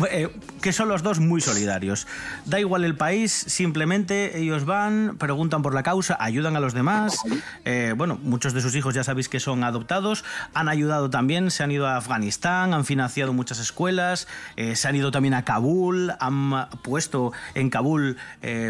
eh, 0.10 0.30
que 0.62 0.74
son 0.74 0.90
los 0.90 1.04
dos 1.04 1.20
muy 1.20 1.42
solidarios. 1.42 2.08
Da 2.46 2.60
igual 2.60 2.84
el 2.84 2.96
país, 2.96 3.32
simplemente 3.32 4.40
ellos 4.40 4.66
van, 4.66 5.16
preguntan 5.18 5.62
por 5.62 5.74
la 5.74 5.84
causa, 5.84 6.18
ayudan 6.20 6.56
a 6.56 6.60
los 6.60 6.74
demás. 6.74 7.20
Eh, 7.66 7.94
bueno, 7.98 8.20
muchos 8.24 8.54
de 8.54 8.62
sus 8.62 8.76
hijos 8.76 8.94
ya 8.96 9.04
sabéis 9.04 9.30
que 9.30 9.40
son 9.40 9.64
adoptados, 9.64 10.24
han 10.54 10.70
ayudado 10.70 11.10
también, 11.10 11.52
se 11.52 11.64
han 11.64 11.72
ido 11.72 11.88
a 11.88 11.98
Afganistán, 11.98 12.74
han 12.74 12.86
financiado 12.86 13.34
muchas 13.34 13.60
escuelas, 13.60 14.28
eh, 14.56 14.76
se 14.76 14.88
han 14.88 14.96
ido 14.96 15.12
también 15.12 15.34
a 15.34 15.44
Kabul, 15.44 16.14
han 16.20 16.70
puesto 16.84 17.34
en 17.54 17.70
Kabul 17.70 18.18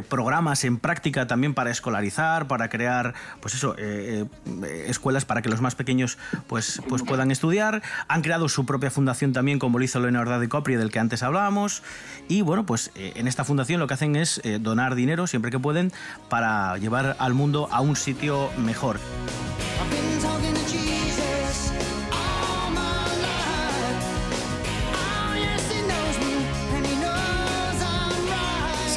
programas 0.09 0.63
en 0.63 0.77
práctica 0.77 1.27
también 1.27 1.53
para 1.53 1.69
escolarizar, 1.71 2.47
para 2.47 2.69
crear, 2.69 3.13
pues 3.41 3.53
eso, 3.53 3.75
escuelas 3.77 5.25
para 5.25 5.41
que 5.41 5.49
los 5.49 5.61
más 5.61 5.75
pequeños 5.75 6.17
pues, 6.47 6.81
pues 6.87 7.03
puedan 7.03 7.31
estudiar. 7.31 7.81
Han 8.07 8.21
creado 8.21 8.49
su 8.49 8.65
propia 8.65 8.91
fundación 8.91 9.33
también, 9.33 9.59
como 9.59 9.79
lo 9.79 9.85
hizo 9.85 9.99
Leonardo 9.99 10.39
DiCaprio, 10.39 10.79
del 10.87 10.91
que 10.91 10.99
antes 10.99 11.23
hablábamos. 11.23 11.83
Y 12.27 12.41
bueno, 12.41 12.65
pues 12.65 12.91
eh, 12.95 13.13
en 13.15 13.27
esta 13.27 13.43
fundación 13.43 13.79
lo 13.79 13.87
que 13.87 13.93
hacen 13.93 14.15
es 14.15 14.41
eh, 14.43 14.59
donar 14.59 14.95
dinero 14.95 15.27
siempre 15.27 15.51
que 15.51 15.59
pueden 15.59 15.91
para 16.29 16.77
llevar 16.77 17.15
al 17.19 17.33
mundo 17.33 17.67
a 17.71 17.81
un 17.81 17.95
sitio 17.95 18.49
mejor. 18.57 18.99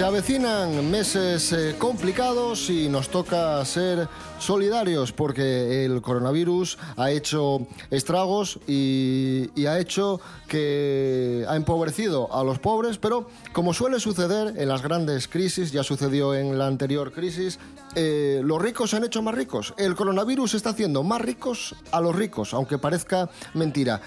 Se 0.00 0.06
avecinan 0.06 0.90
meses 0.90 1.52
eh, 1.52 1.74
complicados 1.76 2.70
y 2.70 2.88
nos 2.88 3.10
toca 3.10 3.62
ser 3.66 4.08
solidarios 4.38 5.12
porque 5.12 5.84
el 5.84 6.00
coronavirus 6.00 6.78
ha 6.96 7.10
hecho 7.10 7.66
estragos 7.90 8.58
y, 8.66 9.50
ha 9.66 9.78
hecho 9.78 10.18
que 10.48 11.44
ha 11.46 11.54
empobrecido 11.54 12.34
a 12.34 12.42
los 12.44 12.58
pobres, 12.58 12.96
pero 12.96 13.28
como 13.52 13.74
suele 13.74 14.00
suceder 14.00 14.54
en 14.56 14.68
las 14.70 14.80
grandes 14.80 15.28
crisis, 15.28 15.70
ya 15.70 15.84
sucedió 15.84 16.34
en 16.34 16.56
la 16.56 16.66
anterior 16.66 17.12
crisis, 17.12 17.58
eh, 17.94 18.40
los 18.42 18.62
ricos 18.62 18.88
se 18.88 18.96
han 18.96 19.04
hecho 19.04 19.20
más 19.20 19.34
ricos. 19.34 19.74
El 19.76 19.96
coronavirus 19.96 20.54
está 20.54 20.70
haciendo 20.70 21.02
más 21.02 21.20
ricos 21.20 21.74
a 21.92 22.00
los 22.00 22.16
ricos, 22.16 22.54
aunque 22.54 22.78
parezca 22.78 23.28
mentira. 23.52 24.00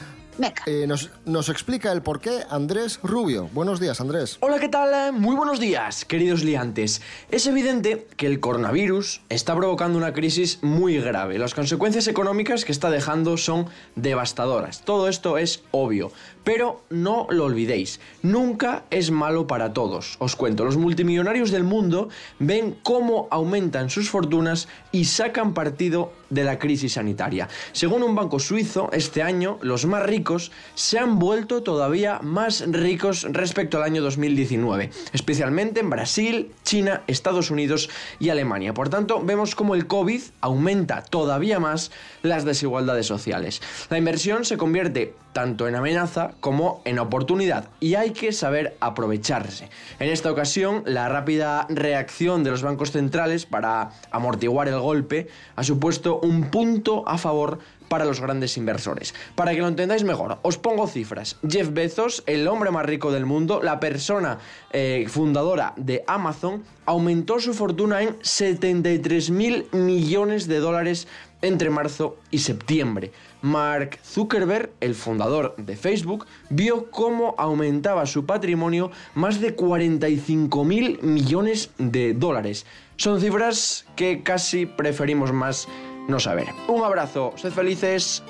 Eh, 0.65 0.85
nos, 0.87 1.11
nos, 1.25 1.49
explica 1.49 1.91
el 1.91 2.01
porqué 2.01 2.43
Andrés 2.49 2.99
Rubio. 3.03 3.49
Buenos 3.53 3.79
días, 3.79 4.01
Andrés. 4.01 4.37
Hola, 4.39 4.59
¿qué 4.59 4.67
tal? 4.67 5.13
Muy 5.13 5.35
buenos 5.35 5.59
días, 5.59 6.05
queridos 6.05 6.43
liantes. 6.43 7.01
Es 7.29 7.45
evidente 7.45 8.07
que 8.17 8.25
el 8.25 8.39
coronavirus 8.39 9.21
está 9.29 9.55
provocando 9.55 9.97
una 9.97 10.13
crisis 10.13 10.59
muy 10.63 10.99
grave. 10.99 11.37
Las 11.37 11.53
consecuencias 11.53 12.07
económicas 12.07 12.65
que 12.65 12.71
está 12.71 12.89
dejando 12.89 13.37
son 13.37 13.67
devastadoras. 13.95 14.81
Todo 14.81 15.07
esto 15.07 15.37
es 15.37 15.63
obvio. 15.71 16.11
Pero 16.43 16.81
no 16.89 17.27
lo 17.29 17.45
olvidéis, 17.45 18.00
nunca 18.21 18.83
es 18.89 19.12
malo 19.12 19.47
para 19.47 19.73
todos. 19.73 20.17
Os 20.19 20.35
cuento, 20.35 20.65
los 20.65 20.77
multimillonarios 20.77 21.51
del 21.51 21.63
mundo 21.63 22.09
ven 22.39 22.75
cómo 22.83 23.27
aumentan 23.31 23.89
sus 23.89 24.09
fortunas 24.09 24.67
y 24.91 25.05
sacan 25.05 25.53
partido 25.53 26.12
de 26.29 26.43
la 26.43 26.59
crisis 26.59 26.93
sanitaria. 26.93 27.47
Según 27.71 28.03
un 28.03 28.15
banco 28.15 28.39
suizo, 28.39 28.89
este 28.91 29.23
año 29.23 29.57
los 29.62 29.85
más 29.85 30.03
ricos 30.03 30.51
se 30.75 31.00
han 31.00 31.19
vuelto 31.19 31.63
todavía 31.63 32.19
más 32.21 32.63
ricos 32.67 33.25
respecto 33.29 33.77
al 33.77 33.83
año 33.83 34.01
2019, 34.01 34.89
especialmente 35.13 35.79
en 35.79 35.89
Brasil, 35.89 36.51
China, 36.63 37.03
Estados 37.07 37.51
Unidos 37.51 37.89
y 38.19 38.29
Alemania. 38.29 38.73
Por 38.73 38.89
tanto, 38.89 39.23
vemos 39.23 39.55
cómo 39.55 39.75
el 39.75 39.88
COVID 39.88 40.21
aumenta 40.41 41.03
todavía 41.03 41.59
más 41.59 41.91
las 42.21 42.45
desigualdades 42.45 43.05
sociales. 43.05 43.62
La 43.89 43.97
inversión 43.97 44.45
se 44.45 44.57
convierte 44.57 45.13
tanto 45.33 45.67
en 45.67 45.75
amenaza 45.75 46.31
como 46.39 46.81
en 46.85 46.99
oportunidad 46.99 47.69
y 47.79 47.95
hay 47.95 48.11
que 48.11 48.31
saber 48.31 48.77
aprovecharse. 48.79 49.69
En 49.99 50.09
esta 50.09 50.31
ocasión, 50.31 50.83
la 50.85 51.09
rápida 51.09 51.65
reacción 51.69 52.43
de 52.43 52.51
los 52.51 52.61
bancos 52.61 52.91
centrales 52.91 53.45
para 53.45 53.91
amortiguar 54.11 54.67
el 54.67 54.79
golpe 54.79 55.27
ha 55.55 55.63
supuesto 55.63 56.19
un 56.19 56.49
punto 56.49 57.03
a 57.07 57.17
favor 57.17 57.59
para 57.93 58.05
los 58.05 58.21
grandes 58.21 58.57
inversores. 58.57 59.13
Para 59.35 59.51
que 59.51 59.59
lo 59.59 59.67
entendáis 59.67 60.03
mejor, 60.03 60.39
os 60.41 60.57
pongo 60.57 60.87
cifras. 60.87 61.37
Jeff 61.47 61.69
Bezos, 61.73 62.23
el 62.25 62.47
hombre 62.47 62.71
más 62.71 62.87
rico 62.87 63.11
del 63.11 63.27
mundo, 63.27 63.61
la 63.61 63.79
persona 63.79 64.39
eh, 64.71 65.05
fundadora 65.07 65.73
de 65.77 66.03
Amazon, 66.07 66.63
aumentó 66.87 67.39
su 67.39 67.53
fortuna 67.53 68.01
en 68.01 68.17
73 68.21 69.29
mil 69.29 69.67
millones 69.73 70.47
de 70.47 70.57
dólares 70.57 71.07
entre 71.43 71.69
marzo 71.69 72.17
y 72.31 72.39
septiembre. 72.39 73.11
Mark 73.43 74.00
Zuckerberg, 74.03 74.71
el 74.79 74.95
fundador 74.95 75.55
de 75.57 75.75
Facebook, 75.75 76.25
vio 76.50 76.89
cómo 76.89 77.35
aumentaba 77.38 78.05
su 78.05 78.25
patrimonio 78.25 78.89
más 79.13 79.39
de 79.41 79.53
45 79.53 80.63
mil 80.63 81.00
millones 81.01 81.69
de 81.77 82.13
dólares. 82.13 82.65
Son 82.95 83.19
cifras 83.19 83.85
que 83.95 84.23
casi 84.23 84.65
preferimos 84.65 85.33
más 85.33 85.67
no 86.07 86.19
saber. 86.19 86.47
Un 86.67 86.83
abrazo, 86.83 87.33
sed 87.35 87.51
felices. 87.51 88.23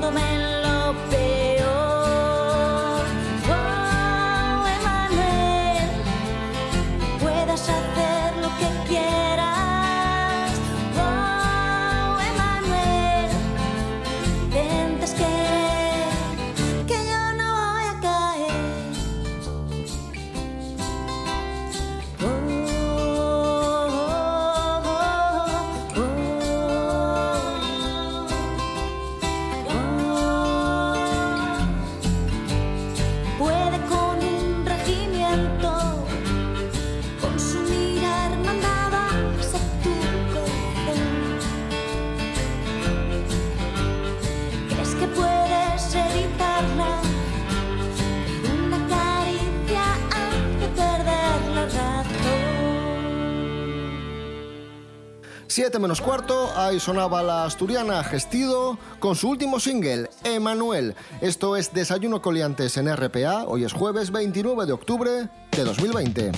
Poniéndome 0.00 0.34
en 0.34 0.39
7 55.50 55.80
menos 55.80 56.00
cuarto, 56.00 56.48
ahí 56.54 56.78
sonaba 56.78 57.24
la 57.24 57.44
asturiana 57.44 58.04
Gestido 58.04 58.78
con 59.00 59.16
su 59.16 59.30
último 59.30 59.58
single, 59.58 60.08
Emanuel. 60.22 60.94
Esto 61.20 61.56
es 61.56 61.72
Desayuno 61.72 62.22
Coliantes 62.22 62.76
en 62.76 62.86
RPA, 62.94 63.46
hoy 63.48 63.64
es 63.64 63.72
jueves 63.72 64.12
29 64.12 64.64
de 64.66 64.72
octubre 64.72 65.10
de 65.50 65.64
2020. 65.64 66.30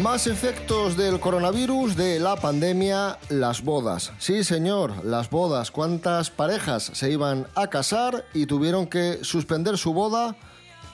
Más 0.00 0.26
efectos 0.26 0.96
del 0.96 1.20
coronavirus, 1.20 1.96
de 1.96 2.18
la 2.18 2.36
pandemia, 2.36 3.18
las 3.28 3.62
bodas. 3.62 4.12
Sí, 4.18 4.42
señor, 4.42 5.04
las 5.04 5.28
bodas. 5.28 5.70
¿Cuántas 5.70 6.30
parejas 6.30 6.90
se 6.94 7.10
iban 7.10 7.46
a 7.54 7.68
casar 7.68 8.24
y 8.32 8.46
tuvieron 8.46 8.86
que 8.86 9.18
suspender 9.22 9.76
su 9.76 9.92
boda 9.92 10.34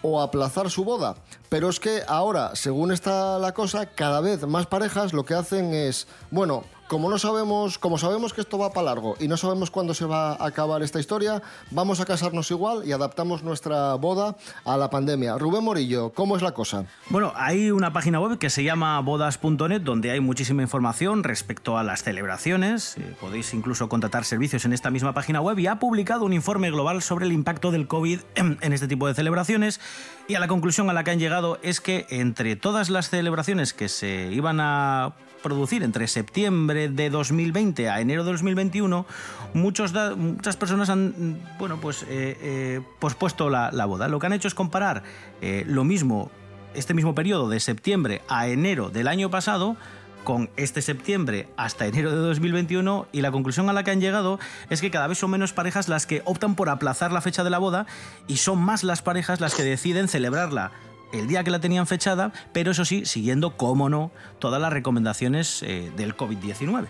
o 0.02 0.20
aplazar 0.20 0.70
su 0.70 0.84
boda? 0.84 1.16
Pero 1.48 1.68
es 1.68 1.80
que 1.80 2.02
ahora, 2.06 2.54
según 2.54 2.92
está 2.92 3.38
la 3.38 3.52
cosa, 3.52 3.86
cada 3.86 4.20
vez 4.20 4.46
más 4.46 4.66
parejas 4.66 5.12
lo 5.12 5.24
que 5.24 5.34
hacen 5.34 5.74
es, 5.74 6.06
bueno, 6.30 6.64
como 6.90 7.08
no 7.08 7.20
sabemos, 7.20 7.78
como 7.78 7.98
sabemos 7.98 8.34
que 8.34 8.40
esto 8.40 8.58
va 8.58 8.72
para 8.72 8.86
largo 8.86 9.14
y 9.20 9.28
no 9.28 9.36
sabemos 9.36 9.70
cuándo 9.70 9.94
se 9.94 10.06
va 10.06 10.32
a 10.32 10.46
acabar 10.46 10.82
esta 10.82 10.98
historia, 10.98 11.40
vamos 11.70 12.00
a 12.00 12.04
casarnos 12.04 12.50
igual 12.50 12.82
y 12.84 12.90
adaptamos 12.90 13.44
nuestra 13.44 13.94
boda 13.94 14.34
a 14.64 14.76
la 14.76 14.90
pandemia. 14.90 15.38
Rubén 15.38 15.62
Morillo, 15.62 16.10
¿cómo 16.10 16.36
es 16.36 16.42
la 16.42 16.50
cosa? 16.50 16.86
Bueno, 17.08 17.32
hay 17.36 17.70
una 17.70 17.92
página 17.92 18.18
web 18.18 18.38
que 18.38 18.50
se 18.50 18.64
llama 18.64 18.98
bodas.net 19.02 19.82
donde 19.82 20.10
hay 20.10 20.18
muchísima 20.18 20.62
información 20.62 21.22
respecto 21.22 21.78
a 21.78 21.84
las 21.84 22.02
celebraciones. 22.02 22.96
Eh, 22.96 23.14
podéis 23.20 23.54
incluso 23.54 23.88
contratar 23.88 24.24
servicios 24.24 24.64
en 24.64 24.72
esta 24.72 24.90
misma 24.90 25.14
página 25.14 25.40
web 25.40 25.60
y 25.60 25.68
ha 25.68 25.78
publicado 25.78 26.24
un 26.24 26.32
informe 26.32 26.72
global 26.72 27.02
sobre 27.02 27.26
el 27.26 27.30
impacto 27.30 27.70
del 27.70 27.86
COVID 27.86 28.18
en, 28.34 28.58
en 28.62 28.72
este 28.72 28.88
tipo 28.88 29.06
de 29.06 29.14
celebraciones. 29.14 29.80
Y 30.26 30.34
a 30.34 30.40
la 30.40 30.48
conclusión 30.48 30.90
a 30.90 30.92
la 30.92 31.04
que 31.04 31.12
han 31.12 31.20
llegado 31.20 31.60
es 31.62 31.80
que 31.80 32.06
entre 32.10 32.56
todas 32.56 32.90
las 32.90 33.10
celebraciones 33.10 33.74
que 33.74 33.88
se 33.88 34.32
iban 34.32 34.58
a 34.58 35.14
producir 35.40 35.82
entre 35.82 36.06
septiembre 36.06 36.79
de 36.88 37.10
2020 37.10 37.88
a 37.90 38.00
enero 38.00 38.24
de 38.24 38.32
2021, 38.32 39.06
muchos 39.54 39.92
da- 39.92 40.14
muchas 40.14 40.56
personas 40.56 40.88
han 40.90 41.38
bueno, 41.58 41.78
pues, 41.80 42.02
eh, 42.04 42.36
eh, 42.40 42.80
pospuesto 42.98 43.50
la, 43.50 43.70
la 43.72 43.84
boda. 43.86 44.08
Lo 44.08 44.18
que 44.18 44.26
han 44.26 44.32
hecho 44.32 44.48
es 44.48 44.54
comparar 44.54 45.02
eh, 45.42 45.64
lo 45.66 45.84
mismo, 45.84 46.30
este 46.74 46.94
mismo 46.94 47.14
periodo 47.14 47.48
de 47.48 47.60
septiembre 47.60 48.22
a 48.28 48.48
enero 48.48 48.90
del 48.90 49.08
año 49.08 49.30
pasado 49.30 49.76
con 50.24 50.50
este 50.56 50.82
septiembre 50.82 51.48
hasta 51.56 51.86
enero 51.86 52.10
de 52.10 52.18
2021 52.18 53.06
y 53.10 53.22
la 53.22 53.32
conclusión 53.32 53.70
a 53.70 53.72
la 53.72 53.84
que 53.84 53.90
han 53.90 54.02
llegado 54.02 54.38
es 54.68 54.82
que 54.82 54.90
cada 54.90 55.06
vez 55.06 55.16
son 55.16 55.30
menos 55.30 55.54
parejas 55.54 55.88
las 55.88 56.06
que 56.06 56.20
optan 56.26 56.56
por 56.56 56.68
aplazar 56.68 57.10
la 57.10 57.22
fecha 57.22 57.42
de 57.42 57.48
la 57.48 57.56
boda 57.56 57.86
y 58.28 58.36
son 58.36 58.58
más 58.60 58.84
las 58.84 59.00
parejas 59.00 59.40
las 59.40 59.54
que 59.54 59.62
deciden 59.62 60.08
celebrarla 60.08 60.72
el 61.12 61.26
día 61.26 61.44
que 61.44 61.50
la 61.50 61.60
tenían 61.60 61.86
fechada, 61.86 62.32
pero 62.52 62.70
eso 62.72 62.84
sí, 62.84 63.04
siguiendo, 63.06 63.56
como 63.56 63.88
no, 63.88 64.10
todas 64.38 64.60
las 64.60 64.72
recomendaciones 64.72 65.62
eh, 65.62 65.90
del 65.96 66.16
COVID-19. 66.16 66.86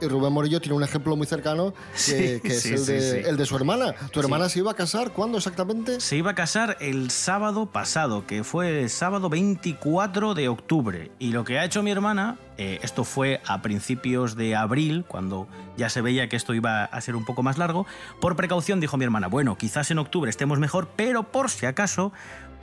Y 0.00 0.06
Rubén 0.08 0.32
Morillo 0.32 0.60
tiene 0.60 0.76
un 0.76 0.82
ejemplo 0.82 1.14
muy 1.16 1.26
cercano 1.26 1.72
que, 1.92 1.98
Sí, 1.98 2.40
que 2.40 2.48
es 2.48 2.62
sí, 2.62 2.74
el, 2.74 2.84
de, 2.86 3.00
sí. 3.22 3.28
el 3.28 3.36
de 3.36 3.46
su 3.46 3.54
hermana. 3.56 3.94
¿Tu 4.10 4.18
hermana 4.20 4.48
se 4.48 4.58
iba 4.58 4.72
a 4.72 4.74
casar? 4.74 5.12
¿Cuándo 5.12 5.38
exactamente? 5.38 6.00
Se 6.00 6.16
iba 6.16 6.32
a 6.32 6.34
casar 6.34 6.76
el 6.80 7.10
sábado 7.10 7.66
pasado, 7.66 8.26
que 8.26 8.42
fue 8.42 8.82
el 8.82 8.90
sábado 8.90 9.28
24 9.28 10.34
de 10.34 10.48
octubre. 10.48 11.12
Y 11.20 11.30
lo 11.30 11.44
que 11.44 11.58
ha 11.60 11.64
hecho 11.64 11.82
mi 11.82 11.92
hermana, 11.92 12.38
eh, 12.56 12.78
esto 12.82 13.04
fue 13.04 13.40
a 13.46 13.62
principios 13.62 14.36
de 14.36 14.54
abril, 14.54 15.04
cuando 15.06 15.48
ya 15.76 15.88
se 15.88 16.00
veía 16.00 16.28
que 16.28 16.36
esto 16.36 16.54
iba 16.54 16.84
a 16.84 17.00
ser 17.00 17.16
un 17.16 17.24
poco 17.24 17.42
más 17.42 17.58
largo, 17.58 17.86
por 18.20 18.36
precaución 18.36 18.80
dijo 18.80 18.96
mi 18.96 19.04
hermana, 19.04 19.26
bueno, 19.26 19.56
quizás 19.56 19.90
en 19.90 19.98
octubre 19.98 20.30
estemos 20.30 20.58
mejor, 20.58 20.88
pero 20.96 21.24
por 21.24 21.50
si 21.50 21.66
acaso 21.66 22.12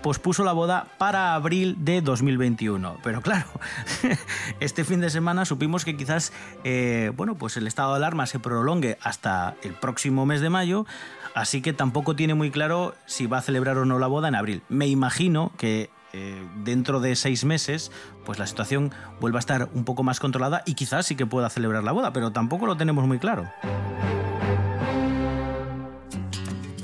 pospuso 0.01 0.43
la 0.43 0.53
boda 0.53 0.87
para 0.97 1.35
abril 1.35 1.75
de 1.79 2.01
2021. 2.01 2.97
Pero 3.03 3.21
claro, 3.21 3.45
este 4.59 4.83
fin 4.83 4.99
de 4.99 5.09
semana 5.09 5.45
supimos 5.45 5.85
que 5.85 5.95
quizás 5.95 6.33
eh, 6.63 7.11
bueno, 7.15 7.35
pues 7.35 7.57
el 7.57 7.67
estado 7.67 7.91
de 7.91 7.97
alarma 7.97 8.25
se 8.25 8.39
prolongue 8.39 8.97
hasta 9.01 9.55
el 9.63 9.73
próximo 9.73 10.25
mes 10.25 10.41
de 10.41 10.49
mayo, 10.49 10.85
así 11.35 11.61
que 11.61 11.73
tampoco 11.73 12.15
tiene 12.15 12.33
muy 12.33 12.51
claro 12.51 12.95
si 13.05 13.27
va 13.27 13.37
a 13.37 13.41
celebrar 13.41 13.77
o 13.77 13.85
no 13.85 13.99
la 13.99 14.07
boda 14.07 14.27
en 14.27 14.35
abril. 14.35 14.63
Me 14.69 14.87
imagino 14.87 15.51
que 15.57 15.89
eh, 16.13 16.45
dentro 16.63 16.99
de 16.99 17.15
seis 17.15 17.45
meses, 17.45 17.91
pues 18.25 18.39
la 18.39 18.47
situación 18.47 18.91
vuelva 19.19 19.39
a 19.39 19.41
estar 19.41 19.69
un 19.73 19.85
poco 19.85 20.03
más 20.03 20.19
controlada 20.19 20.63
y 20.65 20.73
quizás 20.73 21.05
sí 21.05 21.15
que 21.15 21.25
pueda 21.25 21.49
celebrar 21.49 21.83
la 21.83 21.91
boda, 21.91 22.13
pero 22.13 22.31
tampoco 22.31 22.65
lo 22.65 22.77
tenemos 22.77 23.05
muy 23.05 23.19
claro. 23.19 23.49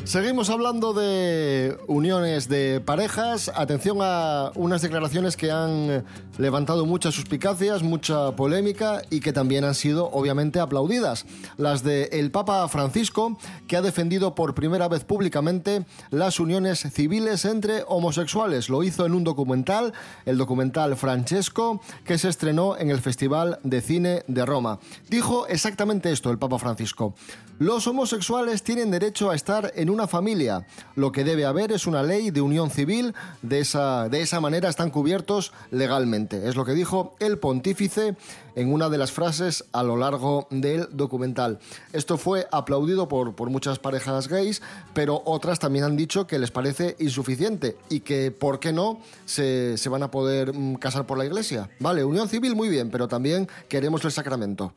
Seguimos 0.08 0.50
hablando 0.50 0.94
de 0.94 1.78
uniones 1.88 2.48
de 2.48 2.80
parejas. 2.80 3.52
Atención 3.54 3.98
a 4.00 4.54
unas 4.56 4.82
declaraciones 4.82 5.36
que 5.36 5.52
han 5.52 6.06
levantado 6.38 6.86
muchas 6.86 7.14
suspicacias, 7.14 7.84
mucha 7.84 8.32
polémica 8.32 9.02
y 9.10 9.20
que 9.20 9.34
también 9.34 9.66
han 9.66 9.76
sido 9.76 10.10
obviamente 10.12 10.62
aplaudidas. 10.62 11.26
Las 11.58 11.84
de 11.84 12.06
el 12.14 12.32
Papa 12.32 12.66
Francisco, 12.70 13.38
que 13.68 13.76
ha 13.76 13.82
defendido 13.82 14.34
por 14.34 14.56
primera 14.56 14.88
vez 14.88 15.04
públicamente 15.04 15.86
las 16.10 16.40
uniones 16.40 16.88
civiles 16.90 17.44
entre 17.44 17.84
homosexuales. 17.86 18.70
Lo 18.70 18.84
hizo 18.84 19.06
en 19.06 19.14
un 19.14 19.26
documental, 19.26 19.92
el 20.26 20.38
documental 20.38 20.96
Francesco, 20.96 21.82
que 22.06 22.18
se 22.18 22.30
estrenó 22.30 22.78
en 22.78 22.92
el 22.92 23.02
Festival 23.02 23.60
de 23.64 23.82
Cine 23.82 24.24
de 24.28 24.46
Roma. 24.46 24.80
Dijo 25.10 25.48
exactamente 25.48 26.14
esto 26.14 26.32
el 26.32 26.38
Papa 26.38 26.60
Francisco. 26.60 27.14
Los 27.60 27.88
homosexuales 27.88 28.62
tienen 28.62 28.92
derecho 28.92 29.32
a 29.32 29.36
estar 29.36 29.72
en 29.76 29.90
una 29.90 30.06
familia. 30.06 30.68
Lo 30.94 31.12
que 31.12 31.24
debe 31.24 31.46
haber 31.46 31.72
es 31.72 31.88
una 31.88 32.04
ley 32.04 32.30
de 32.30 32.42
unión 32.42 32.70
civil. 32.70 33.16
De 33.42 33.60
esa, 33.60 34.10
de 34.10 34.22
esa 34.22 34.40
manera 34.40 34.70
están 34.70 34.92
cubiertos 34.92 35.54
legalmente. 35.72 36.48
Es 36.48 36.56
lo 36.56 36.66
que 36.66 36.74
dijo 36.74 37.16
el 37.20 37.40
pontífice 37.40 38.16
en 38.56 38.72
una 38.72 38.90
de 38.90 39.00
las 39.00 39.12
frases 39.12 39.66
a 39.72 39.82
lo 39.82 39.98
largo 39.98 40.48
del 40.52 40.88
documental. 40.92 41.58
Esto 41.94 42.20
fue 42.20 42.48
aplaudido 42.52 43.08
por, 43.08 43.36
por 43.36 43.50
muchas 43.50 43.80
parejas 43.80 44.28
gays, 44.28 44.62
pero 44.94 45.24
otras 45.26 45.58
también 45.58 45.86
han 45.86 45.98
dicho 45.98 46.28
que 46.28 46.38
les 46.38 46.52
parece 46.52 46.96
insuficiente 47.00 47.76
y 47.90 48.02
que, 48.02 48.30
¿por 48.30 48.60
qué 48.60 48.72
no?, 48.72 49.00
se, 49.26 49.78
se 49.78 49.90
van 49.90 50.04
a 50.04 50.12
poder 50.12 50.54
mm, 50.54 50.76
casar 50.76 51.08
por 51.08 51.18
la 51.18 51.26
iglesia. 51.26 51.72
Vale, 51.80 52.04
unión 52.04 52.30
civil 52.30 52.56
muy 52.56 52.70
bien, 52.70 52.92
pero 52.92 53.08
también 53.08 53.48
queremos 53.68 54.06
el 54.06 54.12
sacramento. 54.12 54.74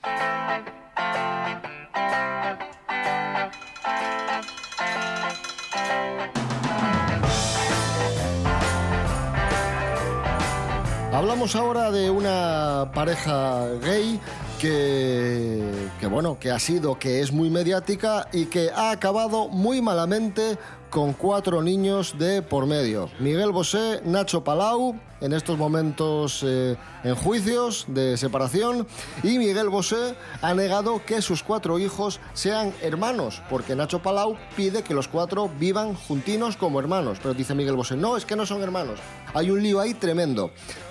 Hablamos 11.40 11.56
ahora 11.56 11.90
de 11.90 12.10
una 12.10 12.90
pareja 12.92 13.66
gay 13.82 14.20
que, 14.60 16.06
bueno, 16.10 16.38
que 16.38 16.50
ha 16.50 16.58
sido, 16.58 16.98
que 16.98 17.20
es 17.20 17.32
muy 17.32 17.48
mediática 17.48 18.28
y 18.30 18.46
que 18.46 18.70
ha 18.70 18.90
acabado 18.90 19.48
muy 19.48 19.80
malamente 19.80 20.58
con 20.90 21.14
cuatro 21.14 21.62
niños 21.62 22.16
de 22.18 22.42
por 22.42 22.66
medio. 22.66 23.08
Miguel 23.20 23.52
Bosé, 23.52 24.02
Nacho 24.04 24.44
Palau, 24.44 24.96
en 25.20 25.32
estos 25.32 25.56
momentos 25.56 26.44
eh, 26.46 26.76
en 27.04 27.14
juicios 27.14 27.86
de 27.88 28.16
separación, 28.16 28.86
y 29.22 29.38
Miguel 29.38 29.68
Bosé 29.68 30.14
ha 30.42 30.52
negado 30.52 31.00
que 31.06 31.22
sus 31.22 31.42
cuatro 31.42 31.78
hijos 31.78 32.20
sean 32.34 32.74
hermanos, 32.82 33.40
porque 33.48 33.76
Nacho 33.76 34.02
Palau 34.02 34.36
pide 34.56 34.82
que 34.82 34.92
los 34.92 35.08
cuatro 35.08 35.48
vivan 35.58 35.94
juntinos 35.94 36.56
como 36.56 36.80
hermanos. 36.80 37.18
Pero 37.22 37.34
dice 37.34 37.54
Miguel 37.54 37.76
Bosé, 37.76 37.96
no, 37.96 38.16
es 38.16 38.26
que 38.26 38.36
no 38.36 38.44
son 38.44 38.62
hermanos. 38.62 38.98
Hay 39.32 39.50
un 39.50 39.62
lío 39.62 39.80
ahí 39.80 39.94
tremendo. 39.94 40.50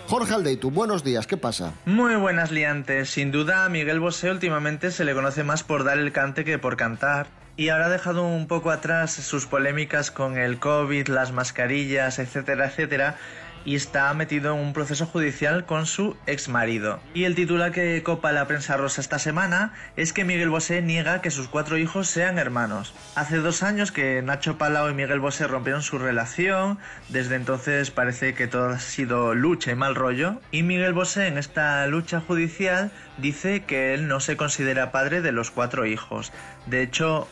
Jorge 0.10 0.34
Aldeitu, 0.34 0.72
buenos 0.72 1.04
días, 1.04 1.28
¿qué 1.28 1.38
pasa? 1.38 1.74
Muy 1.86 2.16
buenas 2.16 2.52
liantes. 2.52 3.12
Sin 3.12 3.32
duda, 3.32 3.59
a 3.66 3.70
Miguel 3.70 4.00
Bosé 4.00 4.32
últimamente 4.32 4.92
se 4.92 5.04
le 5.04 5.14
conoce 5.14 5.44
más 5.44 5.64
por 5.64 5.84
dar 5.84 5.98
el 5.98 6.12
cante 6.12 6.46
que 6.46 6.60
por 6.60 6.78
cantar. 6.78 7.28
Y 7.58 7.70
ahora 7.70 7.88
ha 7.88 7.90
dejado 7.90 8.26
un 8.26 8.48
poco 8.48 8.72
atrás 8.72 9.12
sus 9.12 9.48
polémicas 9.48 10.12
con 10.12 10.38
el 10.38 10.60
COVID, 10.60 11.08
las 11.08 11.34
mascarillas, 11.34 12.20
etcétera, 12.20 12.68
etcétera, 12.68 13.18
y 13.66 13.76
está 13.76 14.14
metido 14.14 14.54
en 14.54 14.60
un 14.60 14.74
proceso 14.74 15.06
judicial 15.06 15.66
con 15.66 15.86
su 15.86 16.16
ex 16.28 16.50
marido. 16.50 17.00
Y 17.14 17.26
el 17.26 17.36
titular 17.36 17.72
que 17.72 18.02
copa 18.04 18.32
la 18.32 18.48
prensa 18.48 18.78
rosa 18.78 19.02
esta 19.02 19.20
semana 19.20 19.74
es 19.96 20.14
que 20.14 20.26
Miguel 20.26 20.50
Bosé 20.50 20.82
niega 20.82 21.22
que 21.22 21.32
sus 21.32 21.48
cuatro 21.48 21.78
hijos 21.78 22.08
sean 22.08 22.38
hermanos. 22.38 22.94
Hace 23.16 23.38
dos 23.38 23.64
años 23.64 23.92
que 23.92 24.22
Nacho 24.22 24.58
Palau 24.58 24.90
y 24.90 24.94
Miguel 24.94 25.20
Bosé 25.20 25.48
rompieron 25.48 25.82
su 25.82 25.98
relación, 25.98 26.80
desde 27.10 27.36
entonces 27.36 27.92
parece 27.92 28.34
que 28.34 28.48
todo 28.48 28.70
ha 28.70 28.80
sido 28.80 29.34
lucha 29.36 29.72
y 29.72 29.76
mal 29.76 29.96
rollo, 29.96 30.40
y 30.52 30.64
Miguel 30.64 30.94
Bosé 30.94 31.28
en 31.28 31.38
esta 31.38 31.86
lucha 31.88 32.22
judicial 32.22 32.92
dice 33.18 33.64
que 33.64 33.94
él 33.94 34.08
no 34.08 34.20
se 34.20 34.38
considera 34.38 34.92
padre 34.92 35.22
de 35.22 35.32
los 35.32 35.52
cuatro 35.52 35.86
hijos. 35.86 36.32
De 36.66 36.82
hecho, 36.82 37.28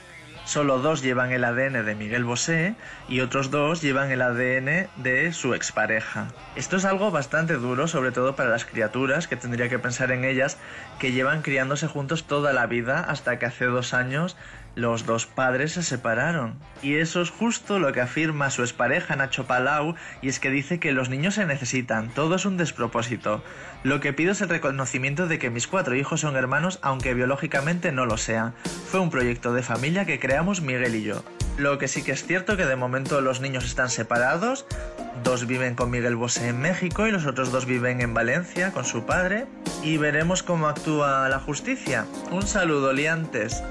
Solo 0.48 0.80
dos 0.80 1.04
llevan 1.04 1.34
el 1.34 1.44
ADN 1.44 1.86
de 1.86 1.94
Miguel 1.94 2.24
Bosé 2.24 2.76
y 3.10 3.20
otros 3.20 3.52
dos 3.52 3.82
llevan 3.82 4.12
el 4.12 4.22
ADN 4.22 4.88
de 4.96 5.34
su 5.34 5.54
expareja. 5.54 6.30
Esto 6.56 6.78
es 6.78 6.86
algo 6.86 7.12
bastante 7.12 7.56
duro, 7.56 7.90
sobre 7.90 8.14
todo 8.14 8.38
para 8.38 8.50
las 8.50 8.64
criaturas, 8.64 9.28
que 9.28 9.36
tendría 9.36 9.68
que 9.68 9.78
pensar 9.78 10.10
en 10.14 10.24
ellas, 10.24 10.58
que 11.00 11.12
llevan 11.12 11.42
criándose 11.42 11.88
juntos 11.88 12.28
toda 12.28 12.54
la 12.54 12.66
vida 12.66 13.02
hasta 13.02 13.38
que 13.40 13.46
hace 13.46 13.66
dos 13.66 13.94
años 13.94 14.38
los 14.78 15.08
dos 15.08 15.26
padres 15.26 15.72
se 15.74 15.82
separaron. 15.82 16.54
Y 16.84 16.98
eso 16.98 17.22
es 17.22 17.32
justo 17.32 17.80
lo 17.80 17.92
que 17.92 18.02
afirma 18.02 18.52
su 18.52 18.62
expareja 18.62 19.16
Nacho 19.16 19.48
Palau, 19.48 19.96
y 20.22 20.30
es 20.30 20.40
que 20.40 20.52
dice 20.52 20.80
que 20.80 20.92
los 20.92 21.10
niños 21.10 21.34
se 21.34 21.48
necesitan, 21.48 22.10
todo 22.10 22.36
es 22.36 22.46
un 22.46 22.58
despropósito. 22.58 23.44
Lo 23.84 24.00
que 24.00 24.14
pido 24.14 24.34
es 24.34 24.42
el 24.42 24.50
reconocimiento 24.50 25.28
de 25.28 25.40
que 25.40 25.50
mis 25.50 25.68
cuatro 25.68 25.96
hijos 25.96 26.22
son 26.22 26.36
hermanos, 26.36 26.78
aunque 26.84 27.16
biológicamente 27.16 27.92
no 27.92 28.06
lo 28.06 28.18
sean. 28.18 28.54
Fue 28.92 29.00
un 29.00 29.10
proyecto 29.10 29.52
de 29.52 29.64
familia 29.64 30.06
que 30.06 30.20
creamos 30.20 30.62
Miguel 30.62 30.94
y 30.94 31.04
yo. 31.04 31.24
Lo 31.58 31.80
que 31.80 31.88
sí 31.88 32.04
que 32.04 32.12
es 32.12 32.24
cierto 32.24 32.56
que 32.56 32.66
de 32.66 32.76
momento 32.76 33.20
los 33.22 33.42
niños 33.42 33.66
están 33.66 33.90
separados, 33.90 34.68
dos 35.24 35.48
viven 35.48 35.74
con 35.74 35.90
Miguel 35.90 36.16
Bosé 36.16 36.50
en 36.50 36.62
México 36.62 37.08
y 37.08 37.12
los 37.12 37.26
otros 37.26 37.52
dos 37.52 37.66
viven 37.66 38.00
en 38.00 38.14
Valencia 38.14 38.72
con 38.74 38.86
su 38.86 39.08
padre, 39.08 39.48
y 39.82 39.98
veremos 39.98 40.44
cómo 40.44 40.68
actúa 40.68 41.28
la 41.30 41.40
justicia. 41.40 42.06
Un 42.30 42.44
saludo, 42.44 42.94
liantes. 42.94 43.64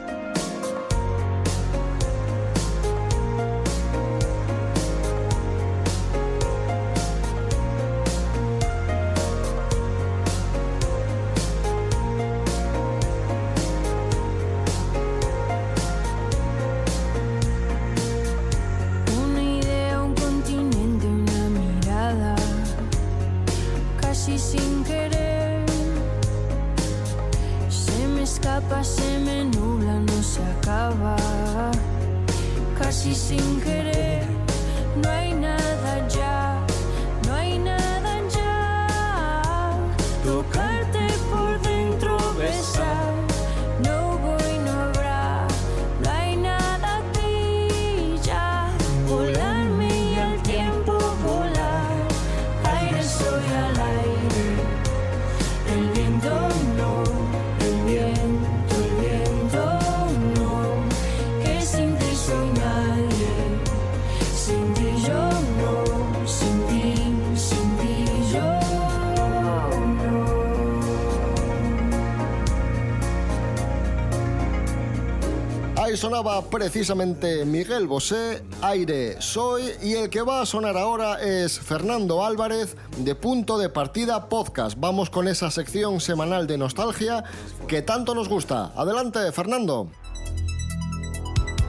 Sonaba 75.96 76.42
precisamente 76.50 77.44
Miguel 77.44 77.86
Bosé, 77.86 78.42
Aire 78.60 79.20
Soy, 79.20 79.62
y 79.82 79.94
el 79.94 80.10
que 80.10 80.20
va 80.20 80.42
a 80.42 80.46
sonar 80.46 80.76
ahora 80.76 81.22
es 81.22 81.58
Fernando 81.58 82.24
Álvarez 82.24 82.76
de 82.98 83.14
Punto 83.14 83.56
de 83.56 83.68
Partida 83.68 84.28
Podcast. 84.28 84.76
Vamos 84.78 85.10
con 85.10 85.28
esa 85.28 85.50
sección 85.50 86.00
semanal 86.00 86.46
de 86.46 86.58
nostalgia 86.58 87.24
que 87.66 87.82
tanto 87.82 88.14
nos 88.14 88.28
gusta. 88.28 88.72
Adelante, 88.76 89.32
Fernando. 89.32 89.90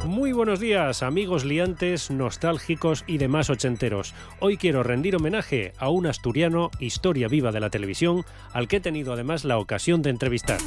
Muy 0.06 0.32
buenos 0.32 0.60
días, 0.60 1.04
amigos 1.04 1.44
liantes, 1.44 2.12
nostálgicos 2.12 3.04
y 3.08 3.18
demás 3.18 3.50
ochenteros. 3.50 4.14
Hoy 4.40 4.58
quiero 4.58 4.84
rendir 4.84 5.16
homenaje 5.16 5.74
a 5.78 5.90
un 5.90 6.08
asturiano, 6.08 6.72
historia 6.80 7.28
viva 7.28 7.52
de 7.52 7.60
la 7.60 7.70
televisión, 7.70 8.26
al 8.54 8.68
que 8.68 8.78
he 8.78 8.82
tenido 8.82 9.14
además 9.14 9.44
la 9.44 9.58
ocasión 9.58 10.02
de 10.02 10.10
entrevistar. 10.10 10.60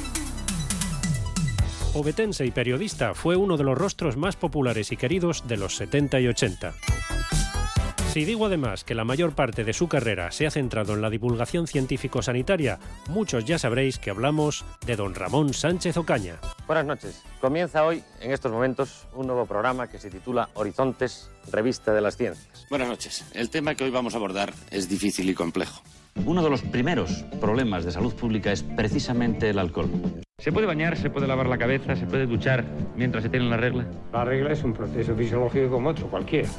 Obetense 1.93 2.45
y 2.45 2.51
periodista, 2.51 3.13
fue 3.13 3.35
uno 3.35 3.57
de 3.57 3.65
los 3.65 3.77
rostros 3.77 4.15
más 4.15 4.37
populares 4.37 4.93
y 4.93 4.97
queridos 4.97 5.45
de 5.47 5.57
los 5.57 5.75
70 5.75 6.21
y 6.21 6.27
80. 6.27 6.73
Si 8.13 8.23
digo 8.23 8.45
además 8.45 8.85
que 8.85 8.95
la 8.95 9.03
mayor 9.03 9.33
parte 9.35 9.65
de 9.65 9.73
su 9.73 9.89
carrera 9.89 10.31
se 10.31 10.47
ha 10.47 10.51
centrado 10.51 10.93
en 10.93 11.01
la 11.01 11.09
divulgación 11.09 11.67
científico-sanitaria, 11.67 12.79
muchos 13.09 13.43
ya 13.43 13.59
sabréis 13.59 13.99
que 13.99 14.09
hablamos 14.09 14.63
de 14.85 14.95
don 14.95 15.15
Ramón 15.15 15.53
Sánchez 15.53 15.97
Ocaña. 15.97 16.39
Buenas 16.65 16.85
noches. 16.85 17.23
Comienza 17.41 17.83
hoy, 17.83 18.03
en 18.21 18.31
estos 18.31 18.53
momentos, 18.53 19.07
un 19.13 19.27
nuevo 19.27 19.45
programa 19.45 19.87
que 19.87 19.99
se 19.99 20.09
titula 20.09 20.47
Horizontes, 20.53 21.29
Revista 21.51 21.93
de 21.93 22.01
las 22.01 22.15
Ciencias. 22.15 22.67
Buenas 22.69 22.87
noches. 22.87 23.25
El 23.33 23.49
tema 23.49 23.75
que 23.75 23.83
hoy 23.83 23.91
vamos 23.91 24.13
a 24.13 24.17
abordar 24.17 24.53
es 24.71 24.87
difícil 24.87 25.29
y 25.29 25.33
complejo. 25.33 25.81
Uno 26.25 26.41
de 26.41 26.49
los 26.49 26.61
primeros 26.61 27.23
problemas 27.41 27.83
de 27.83 27.91
salud 27.91 28.13
pública 28.13 28.51
es 28.51 28.63
precisamente 28.63 29.49
el 29.49 29.59
alcohol. 29.59 29.89
¿Se 30.41 30.51
puede 30.51 30.65
bañar, 30.65 30.97
se 30.97 31.11
puede 31.11 31.27
lavar 31.27 31.47
la 31.47 31.59
cabeza, 31.59 31.95
se 31.95 32.07
puede 32.07 32.25
duchar 32.25 32.65
mientras 32.95 33.23
se 33.23 33.29
tiene 33.29 33.47
la 33.47 33.57
regla? 33.57 33.85
La 34.11 34.25
regla 34.25 34.51
es 34.51 34.63
un 34.63 34.73
proceso 34.73 35.15
fisiológico 35.15 35.69
como 35.69 35.89
otro, 35.89 36.07
cualquiera. 36.07 36.49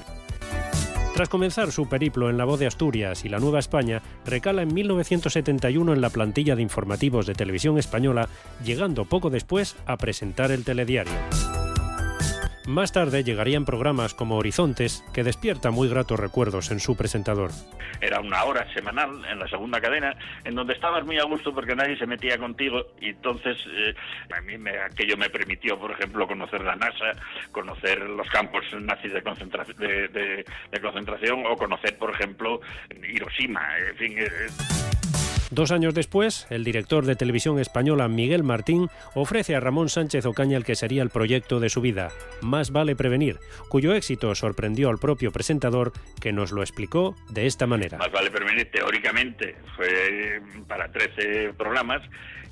Tras 1.16 1.28
comenzar 1.28 1.72
su 1.72 1.88
periplo 1.88 2.30
en 2.30 2.38
la 2.38 2.44
voz 2.44 2.60
de 2.60 2.68
Asturias 2.68 3.24
y 3.24 3.28
la 3.28 3.40
Nueva 3.40 3.58
España, 3.58 4.00
recala 4.24 4.62
en 4.62 4.72
1971 4.72 5.94
en 5.94 6.00
la 6.00 6.10
plantilla 6.10 6.54
de 6.54 6.62
informativos 6.62 7.26
de 7.26 7.34
televisión 7.34 7.76
española, 7.76 8.28
llegando 8.64 9.04
poco 9.04 9.30
después 9.30 9.74
a 9.84 9.96
presentar 9.96 10.52
el 10.52 10.64
telediario. 10.64 11.12
Más 12.66 12.92
tarde 12.92 13.25
llegarían 13.25 13.64
programas 13.64 14.14
como 14.14 14.37
Horizontes, 14.37 15.05
que 15.12 15.25
despierta 15.25 15.72
muy 15.72 15.88
gratos 15.88 16.20
recuerdos 16.20 16.70
en 16.70 16.79
su 16.79 16.96
presentador. 16.96 17.51
Era 18.01 18.20
una 18.20 18.44
hora 18.44 18.72
semanal 18.72 19.25
en 19.25 19.40
la 19.40 19.48
segunda 19.48 19.81
cadena, 19.81 20.16
en 20.44 20.55
donde 20.55 20.75
estabas 20.75 21.05
muy 21.05 21.18
a 21.18 21.25
gusto 21.25 21.53
porque 21.53 21.75
nadie 21.75 21.96
se 21.96 22.07
metía 22.07 22.38
contigo 22.38 22.87
y 23.01 23.11
entonces 23.11 23.57
eh, 23.68 23.94
a 24.37 24.40
mí 24.42 24.57
me, 24.59 24.79
aquello 24.79 25.16
me 25.16 25.29
permitió, 25.29 25.79
por 25.79 25.90
ejemplo, 25.90 26.27
conocer 26.27 26.62
la 26.62 26.77
NASA, 26.77 27.12
conocer 27.51 27.98
los 28.01 28.29
campos 28.29 28.64
nazis 28.81 29.12
de, 29.12 29.22
concentración, 29.22 31.44
o 31.46 31.57
conocer, 31.57 31.98
por 31.98 32.11
ejemplo, 32.11 32.61
Hiroshima. 33.03 33.62
En 33.90 33.96
fin, 33.96 34.18
eh, 34.18 34.29
Dos 35.52 35.70
años 35.70 35.92
después, 35.92 36.46
el 36.48 36.64
director 36.64 37.04
de 37.04 37.14
televisión 37.14 37.58
española 37.58 38.08
Miguel 38.08 38.42
Martín 38.42 38.88
ofrece 39.14 39.54
a 39.54 39.60
Ramón 39.60 39.90
Sánchez 39.90 40.24
Ocaña 40.24 40.56
el 40.56 40.64
que 40.64 40.76
sería 40.76 41.02
el 41.02 41.10
proyecto 41.10 41.60
de 41.60 41.68
su 41.68 41.82
vida, 41.82 42.10
Más 42.40 42.70
vale 42.70 42.96
prevenir, 42.96 43.38
cuyo 43.68 43.92
éxito 43.92 44.34
sorprendió 44.34 44.88
al 44.88 44.96
propio 44.96 45.30
presentador, 45.30 45.92
que 46.22 46.32
nos 46.32 46.52
lo 46.52 46.62
explicó 46.62 47.14
de 47.28 47.46
esta 47.46 47.66
manera. 47.66 47.98
Más 47.98 48.10
vale 48.10 48.30
prevenir, 48.30 48.70
teóricamente 48.70 49.56
fue 49.76 50.40
para 50.66 50.90
13 50.90 51.52
programas 51.52 52.00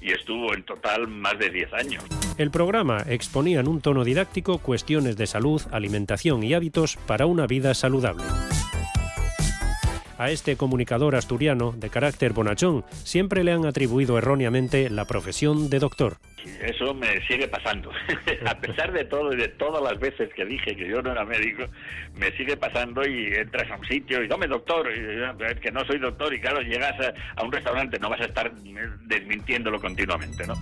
y 0.03 0.13
estuvo 0.13 0.53
en 0.53 0.63
total 0.65 1.09
más 1.09 1.39
de 1.39 1.49
10 1.49 1.73
años. 1.73 2.05
El 2.37 2.51
programa 2.51 3.03
exponía 3.09 3.61
en 3.61 3.69
un 3.69 3.81
tono 3.81 4.05
didáctico 4.05 4.59
cuestiones 4.59 5.17
de 5.17 5.27
salud, 5.27 5.63
alimentación 5.73 6.43
y 6.43 6.53
hábitos 6.53 6.99
para 7.07 7.25
una 7.25 7.47
vida 7.47 7.73
saludable. 7.73 8.25
A 10.21 10.31
este 10.31 10.55
comunicador 10.59 11.17
asturiano 11.17 11.73
de 11.73 11.89
carácter 11.89 12.35
bonachón 12.35 12.85
siempre 13.05 13.43
le 13.43 13.53
han 13.53 13.65
atribuido 13.65 14.19
erróneamente 14.19 14.91
la 14.91 15.07
profesión 15.07 15.71
de 15.71 15.79
doctor. 15.79 16.19
Eso 16.61 16.93
me 16.93 17.27
sigue 17.27 17.49
pasando. 17.49 17.91
a 18.47 18.55
pesar 18.61 18.93
de 18.93 19.07
todo 19.07 19.33
y 19.33 19.39
de 19.39 19.49
todas 19.49 19.83
las 19.83 19.99
veces 19.99 20.29
que 20.35 20.45
dije 20.45 20.77
que 20.77 20.87
yo 20.87 21.01
no 21.01 21.13
era 21.13 21.25
médico, 21.25 21.65
me 22.17 22.31
sigue 22.33 22.55
pasando 22.59 23.01
y 23.09 23.33
entras 23.33 23.71
a 23.71 23.77
un 23.77 23.87
sitio 23.87 24.23
y 24.23 24.29
dame 24.29 24.47
doctor, 24.47 24.91
y, 24.95 25.23
"Ah, 25.23 25.35
es 25.49 25.59
que 25.59 25.73
no 25.73 25.83
soy 25.87 25.99
doctor 25.99 26.35
y 26.35 26.39
claro, 26.43 26.61
llegas 26.61 27.01
a, 27.01 27.41
a 27.41 27.43
un 27.43 27.51
restaurante, 27.51 27.99
no 27.99 28.11
vas 28.11 28.21
a 28.21 28.27
estar 28.27 28.53
desmintiéndolo 29.07 29.81
continuamente, 29.81 30.47
¿no? 30.47 30.53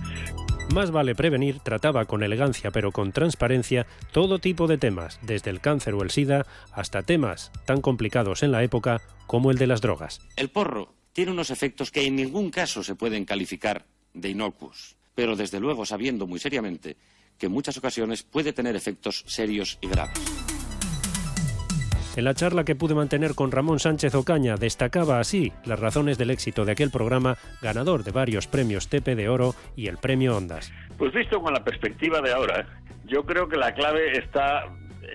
Más 0.73 0.91
vale 0.91 1.15
prevenir 1.15 1.59
trataba 1.59 2.05
con 2.05 2.21
elegancia 2.21 2.69
pero 2.69 2.91
con 2.91 3.11
transparencia 3.11 3.87
todo 4.11 4.37
tipo 4.37 4.67
de 4.67 4.77
temas, 4.77 5.19
desde 5.23 5.49
el 5.49 5.61
cáncer 5.61 5.95
o 5.95 6.03
el 6.03 6.11
SIDA 6.11 6.45
hasta 6.71 7.01
temas 7.01 7.51
tan 7.65 7.81
complicados 7.81 8.43
en 8.43 8.51
la 8.51 8.63
época 8.63 9.01
como 9.25 9.49
el 9.49 9.57
de 9.57 9.67
las 9.67 9.81
drogas. 9.81 10.21
El 10.35 10.49
porro 10.49 10.93
tiene 11.11 11.31
unos 11.31 11.49
efectos 11.49 11.89
que 11.89 12.05
en 12.05 12.15
ningún 12.15 12.51
caso 12.51 12.83
se 12.83 12.95
pueden 12.95 13.25
calificar 13.25 13.87
de 14.13 14.29
inocuos, 14.29 14.95
pero 15.15 15.35
desde 15.35 15.59
luego 15.59 15.85
sabiendo 15.85 16.27
muy 16.27 16.39
seriamente 16.39 16.97
que 17.39 17.47
en 17.47 17.51
muchas 17.51 17.77
ocasiones 17.77 18.21
puede 18.21 18.53
tener 18.53 18.75
efectos 18.75 19.23
serios 19.27 19.79
y 19.81 19.87
graves. 19.87 20.19
En 22.19 22.25
la 22.25 22.33
charla 22.33 22.65
que 22.65 22.75
pude 22.75 22.95
mantener 22.95 23.33
con 23.33 23.49
Ramón 23.49 23.79
Sánchez 23.79 24.13
Ocaña 24.13 24.57
destacaba 24.57 25.21
así 25.21 25.53
las 25.63 25.79
razones 25.79 26.17
del 26.17 26.31
éxito 26.31 26.65
de 26.65 26.73
aquel 26.73 26.91
programa, 26.91 27.37
ganador 27.61 28.03
de 28.03 28.11
varios 28.11 28.45
premios 28.45 28.89
TP 28.89 29.15
de 29.15 29.29
Oro 29.29 29.55
y 29.77 29.87
el 29.87 29.99
premio 29.99 30.35
Ondas. 30.35 30.69
Pues 30.97 31.13
visto 31.13 31.41
con 31.41 31.53
la 31.53 31.63
perspectiva 31.63 32.19
de 32.19 32.33
ahora, 32.33 32.67
yo 33.05 33.25
creo 33.25 33.47
que 33.47 33.55
la 33.55 33.73
clave 33.73 34.17
está 34.17 34.65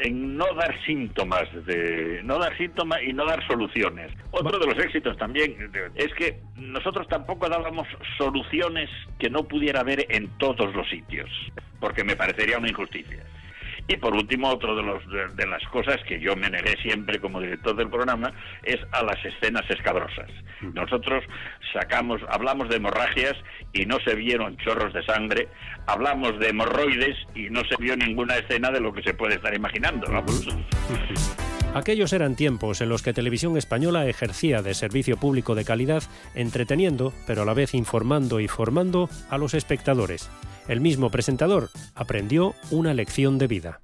en 0.03 0.39
no 0.39 0.47
dar 0.55 0.75
síntomas 0.87 1.45
de 1.67 2.23
no 2.25 2.39
dar 2.39 2.57
síntomas 2.57 3.03
y 3.03 3.13
no 3.13 3.27
dar 3.27 3.47
soluciones. 3.49 4.11
Otro 4.31 4.59
de 4.59 4.67
los 4.67 4.83
éxitos 4.83 5.19
también 5.19 5.55
es 5.97 6.15
que 6.15 6.41
nosotros 6.57 7.07
tampoco 7.09 7.51
dábamos 7.51 7.87
soluciones 8.17 8.89
que 9.19 9.29
no 9.29 9.45
pudiera 9.45 9.81
haber 9.81 10.07
en 10.09 10.31
todos 10.39 10.75
los 10.75 10.89
sitios, 10.89 11.29
porque 11.81 12.03
me 12.03 12.17
parecería 12.17 12.57
una 12.57 12.71
injusticia. 12.71 13.23
Y 13.87 13.97
por 13.97 14.15
último, 14.15 14.49
otro 14.49 14.75
de, 14.75 14.83
los, 14.83 15.07
de, 15.11 15.29
de 15.35 15.47
las 15.47 15.63
cosas 15.69 15.99
que 16.09 16.19
yo 16.19 16.35
me 16.37 16.49
negué 16.49 16.77
siempre 16.83 17.21
como 17.21 17.41
director 17.41 17.77
del 17.77 17.91
programa 17.91 18.33
es 18.63 18.79
a 18.93 19.03
las 19.03 19.23
escenas 19.25 19.69
escabrosas. 19.69 20.31
Nosotros 20.73 21.23
sacamos, 21.73 22.23
hablamos 22.29 22.69
de 22.69 22.77
hemorragias 22.77 23.35
y 23.73 23.85
no 23.85 23.99
se 24.01 24.15
vieron 24.15 24.57
chorros 24.59 24.95
de 24.95 25.05
sangre, 25.05 25.49
hablamos 25.87 26.39
de 26.39 26.49
hemorroides 26.49 27.17
y 27.35 27.51
no 27.51 27.61
se 27.65 27.77
vio 27.77 27.97
ninguna 27.97 28.37
escena 28.37 28.71
de 28.71 28.81
lo 28.81 28.93
que 28.95 29.03
se 29.03 29.13
puede 29.15 29.35
estar 29.35 29.55
imaginando. 29.55 30.11
vamos. 30.11 30.49
Aquellos 31.75 32.13
eran 32.13 32.37
tiempos 32.37 32.81
en 32.81 32.89
los 32.89 33.03
que 33.03 33.13
Televisión 33.13 33.57
Española 33.57 34.07
ejercía 34.07 34.63
de 34.63 34.75
servicio 34.75 35.17
público 35.17 35.57
de 35.57 35.65
calidad, 35.65 36.05
entreteniendo, 36.37 37.13
pero 37.27 37.43
a 37.43 37.45
la 37.45 37.53
vez 37.53 37.75
informando 37.75 38.39
y 38.39 38.47
formando 38.47 39.11
a 39.29 39.39
los 39.39 39.55
espectadores. 39.55 40.31
El 40.69 40.81
mismo 40.81 41.11
presentador 41.11 41.69
aprendió 41.95 42.55
una 42.71 42.95
lección 42.95 43.39
de 43.39 43.47
vida. 43.47 43.81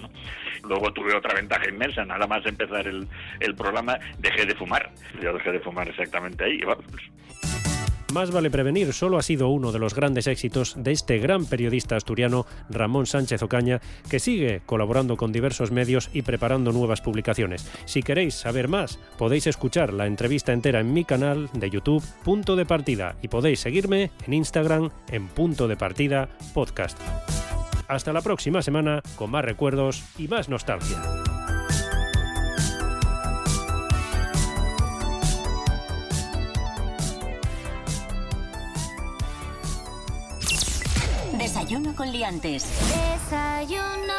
Luego 0.62 0.93
tuve 0.93 1.14
otra 1.14 1.35
ventaja 1.35 1.69
inmensa, 1.69 2.05
nada 2.05 2.27
más 2.27 2.45
empezar 2.47 2.87
el, 2.87 3.07
el 3.40 3.55
programa 3.55 3.99
dejé 4.19 4.47
de 4.47 4.55
fumar. 4.55 4.90
Yo 5.23 5.33
dejé 5.33 5.53
de 5.53 5.61
fumar 5.61 5.88
exactamente 5.88 6.45
ahí. 6.45 6.61
vamos. 6.61 6.87
Más 8.12 8.33
vale 8.33 8.51
prevenir 8.51 8.92
solo 8.92 9.18
ha 9.18 9.23
sido 9.23 9.49
uno 9.51 9.70
de 9.70 9.79
los 9.79 9.94
grandes 9.94 10.27
éxitos 10.27 10.75
de 10.77 10.90
este 10.90 11.18
gran 11.18 11.46
periodista 11.46 11.94
asturiano 11.94 12.44
Ramón 12.68 13.07
Sánchez 13.07 13.42
Ocaña, 13.42 13.81
que 14.09 14.18
sigue 14.18 14.62
colaborando 14.66 15.16
con 15.16 15.31
diversos 15.31 15.70
medios 15.70 16.11
y 16.12 16.23
preparando 16.23 16.73
nuevas 16.73 17.01
publicaciones. 17.01 17.70
Si 17.85 18.03
queréis 18.03 18.35
saber 18.35 18.66
más, 18.66 18.99
podéis 19.16 19.46
escuchar 19.46 19.92
la 19.92 20.07
entrevista 20.07 20.53
entera 20.53 20.81
en 20.81 20.92
mi 20.92 21.05
canal 21.05 21.51
de 21.53 21.70
YouTube 21.70 22.05
Punto 22.25 22.57
de 22.57 22.66
Partida 22.66 23.14
y 23.23 23.29
podéis 23.29 23.61
seguirme 23.61 24.11
en 24.27 24.35
Instagram 24.35 24.90
en 25.09 25.29
Punto 25.29 25.68
de 25.68 25.77
Partida 25.77 26.29
Podcast. 26.53 26.99
Hasta 27.87 28.12
la 28.12 28.23
próxima 28.23 28.62
semana 28.62 29.03
con 29.16 29.31
más 29.31 29.44
recuerdos 29.44 30.03
y 30.18 30.27
más 30.27 30.49
nostalgia. 30.49 31.39
Desayuno 41.70 41.94
con 41.94 42.11
liantes. 42.11 42.66
Desayuno. 43.30 44.12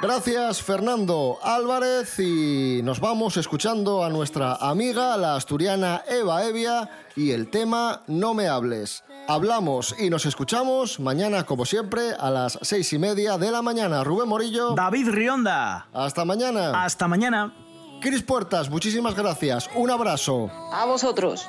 Gracias 0.00 0.62
Fernando 0.62 1.40
Álvarez 1.42 2.20
y 2.20 2.80
nos 2.84 3.00
vamos 3.00 3.36
escuchando 3.36 4.04
a 4.04 4.08
nuestra 4.08 4.54
amiga, 4.54 5.16
la 5.16 5.34
asturiana 5.34 6.02
Eva 6.08 6.44
Evia 6.44 6.88
y 7.16 7.32
el 7.32 7.50
tema 7.50 8.02
No 8.06 8.34
me 8.34 8.46
hables. 8.46 9.02
Hablamos 9.26 9.96
y 9.98 10.10
nos 10.10 10.24
escuchamos 10.24 11.00
mañana 11.00 11.42
como 11.42 11.66
siempre 11.66 12.12
a 12.16 12.30
las 12.30 12.56
seis 12.62 12.92
y 12.92 13.00
media 13.00 13.36
de 13.36 13.50
la 13.50 13.62
mañana. 13.62 14.04
Rubén 14.04 14.28
Morillo. 14.28 14.76
David 14.76 15.08
Rionda. 15.08 15.88
Hasta 15.92 16.24
mañana. 16.24 16.84
Hasta 16.84 17.08
mañana. 17.08 17.52
Cris 18.00 18.22
Puertas, 18.22 18.70
muchísimas 18.70 19.16
gracias. 19.16 19.68
Un 19.74 19.90
abrazo. 19.90 20.52
A 20.72 20.84
vosotros. 20.84 21.48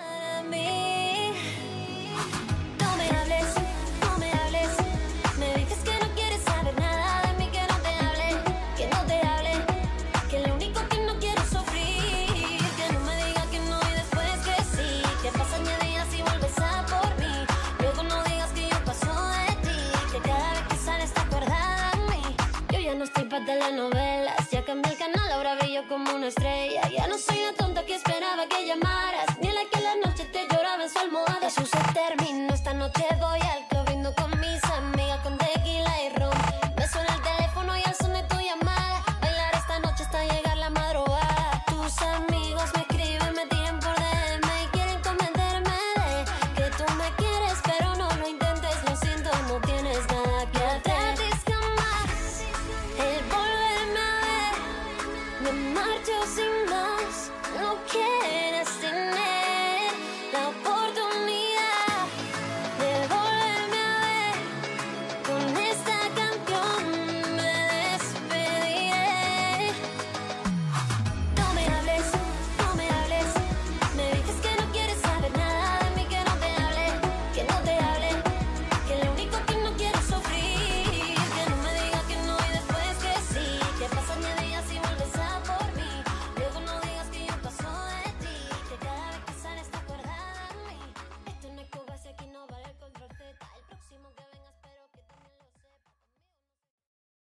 Telenovelas. 23.50 24.50
Ya 24.52 24.64
cambié 24.64 24.92
el 24.92 24.98
canal, 25.00 25.32
ahora 25.32 25.56
brillo 25.56 25.82
como 25.88 26.14
una 26.14 26.28
estrella. 26.28 26.88
Ya 26.90 27.08
no 27.08 27.18
soy 27.18 27.40
la 27.42 27.54
tonta 27.54 27.84
que 27.84 27.96
esperaba 27.96 28.46
que 28.48 28.68
llamaras. 28.68 29.28
Ni 29.42 29.52
la 29.52 29.64
que 29.72 29.82
la 29.82 29.96
noche 29.96 30.26
te 30.26 30.48
lloraba 30.52 30.84
en 30.84 30.90
su 30.90 31.00
almohada. 31.00 31.48
Eso 31.48 31.66
se 31.66 31.80
terminó. 31.94 32.54
Esta 32.54 32.74
noche 32.74 33.06
voy 33.20 33.42
al 33.54 33.59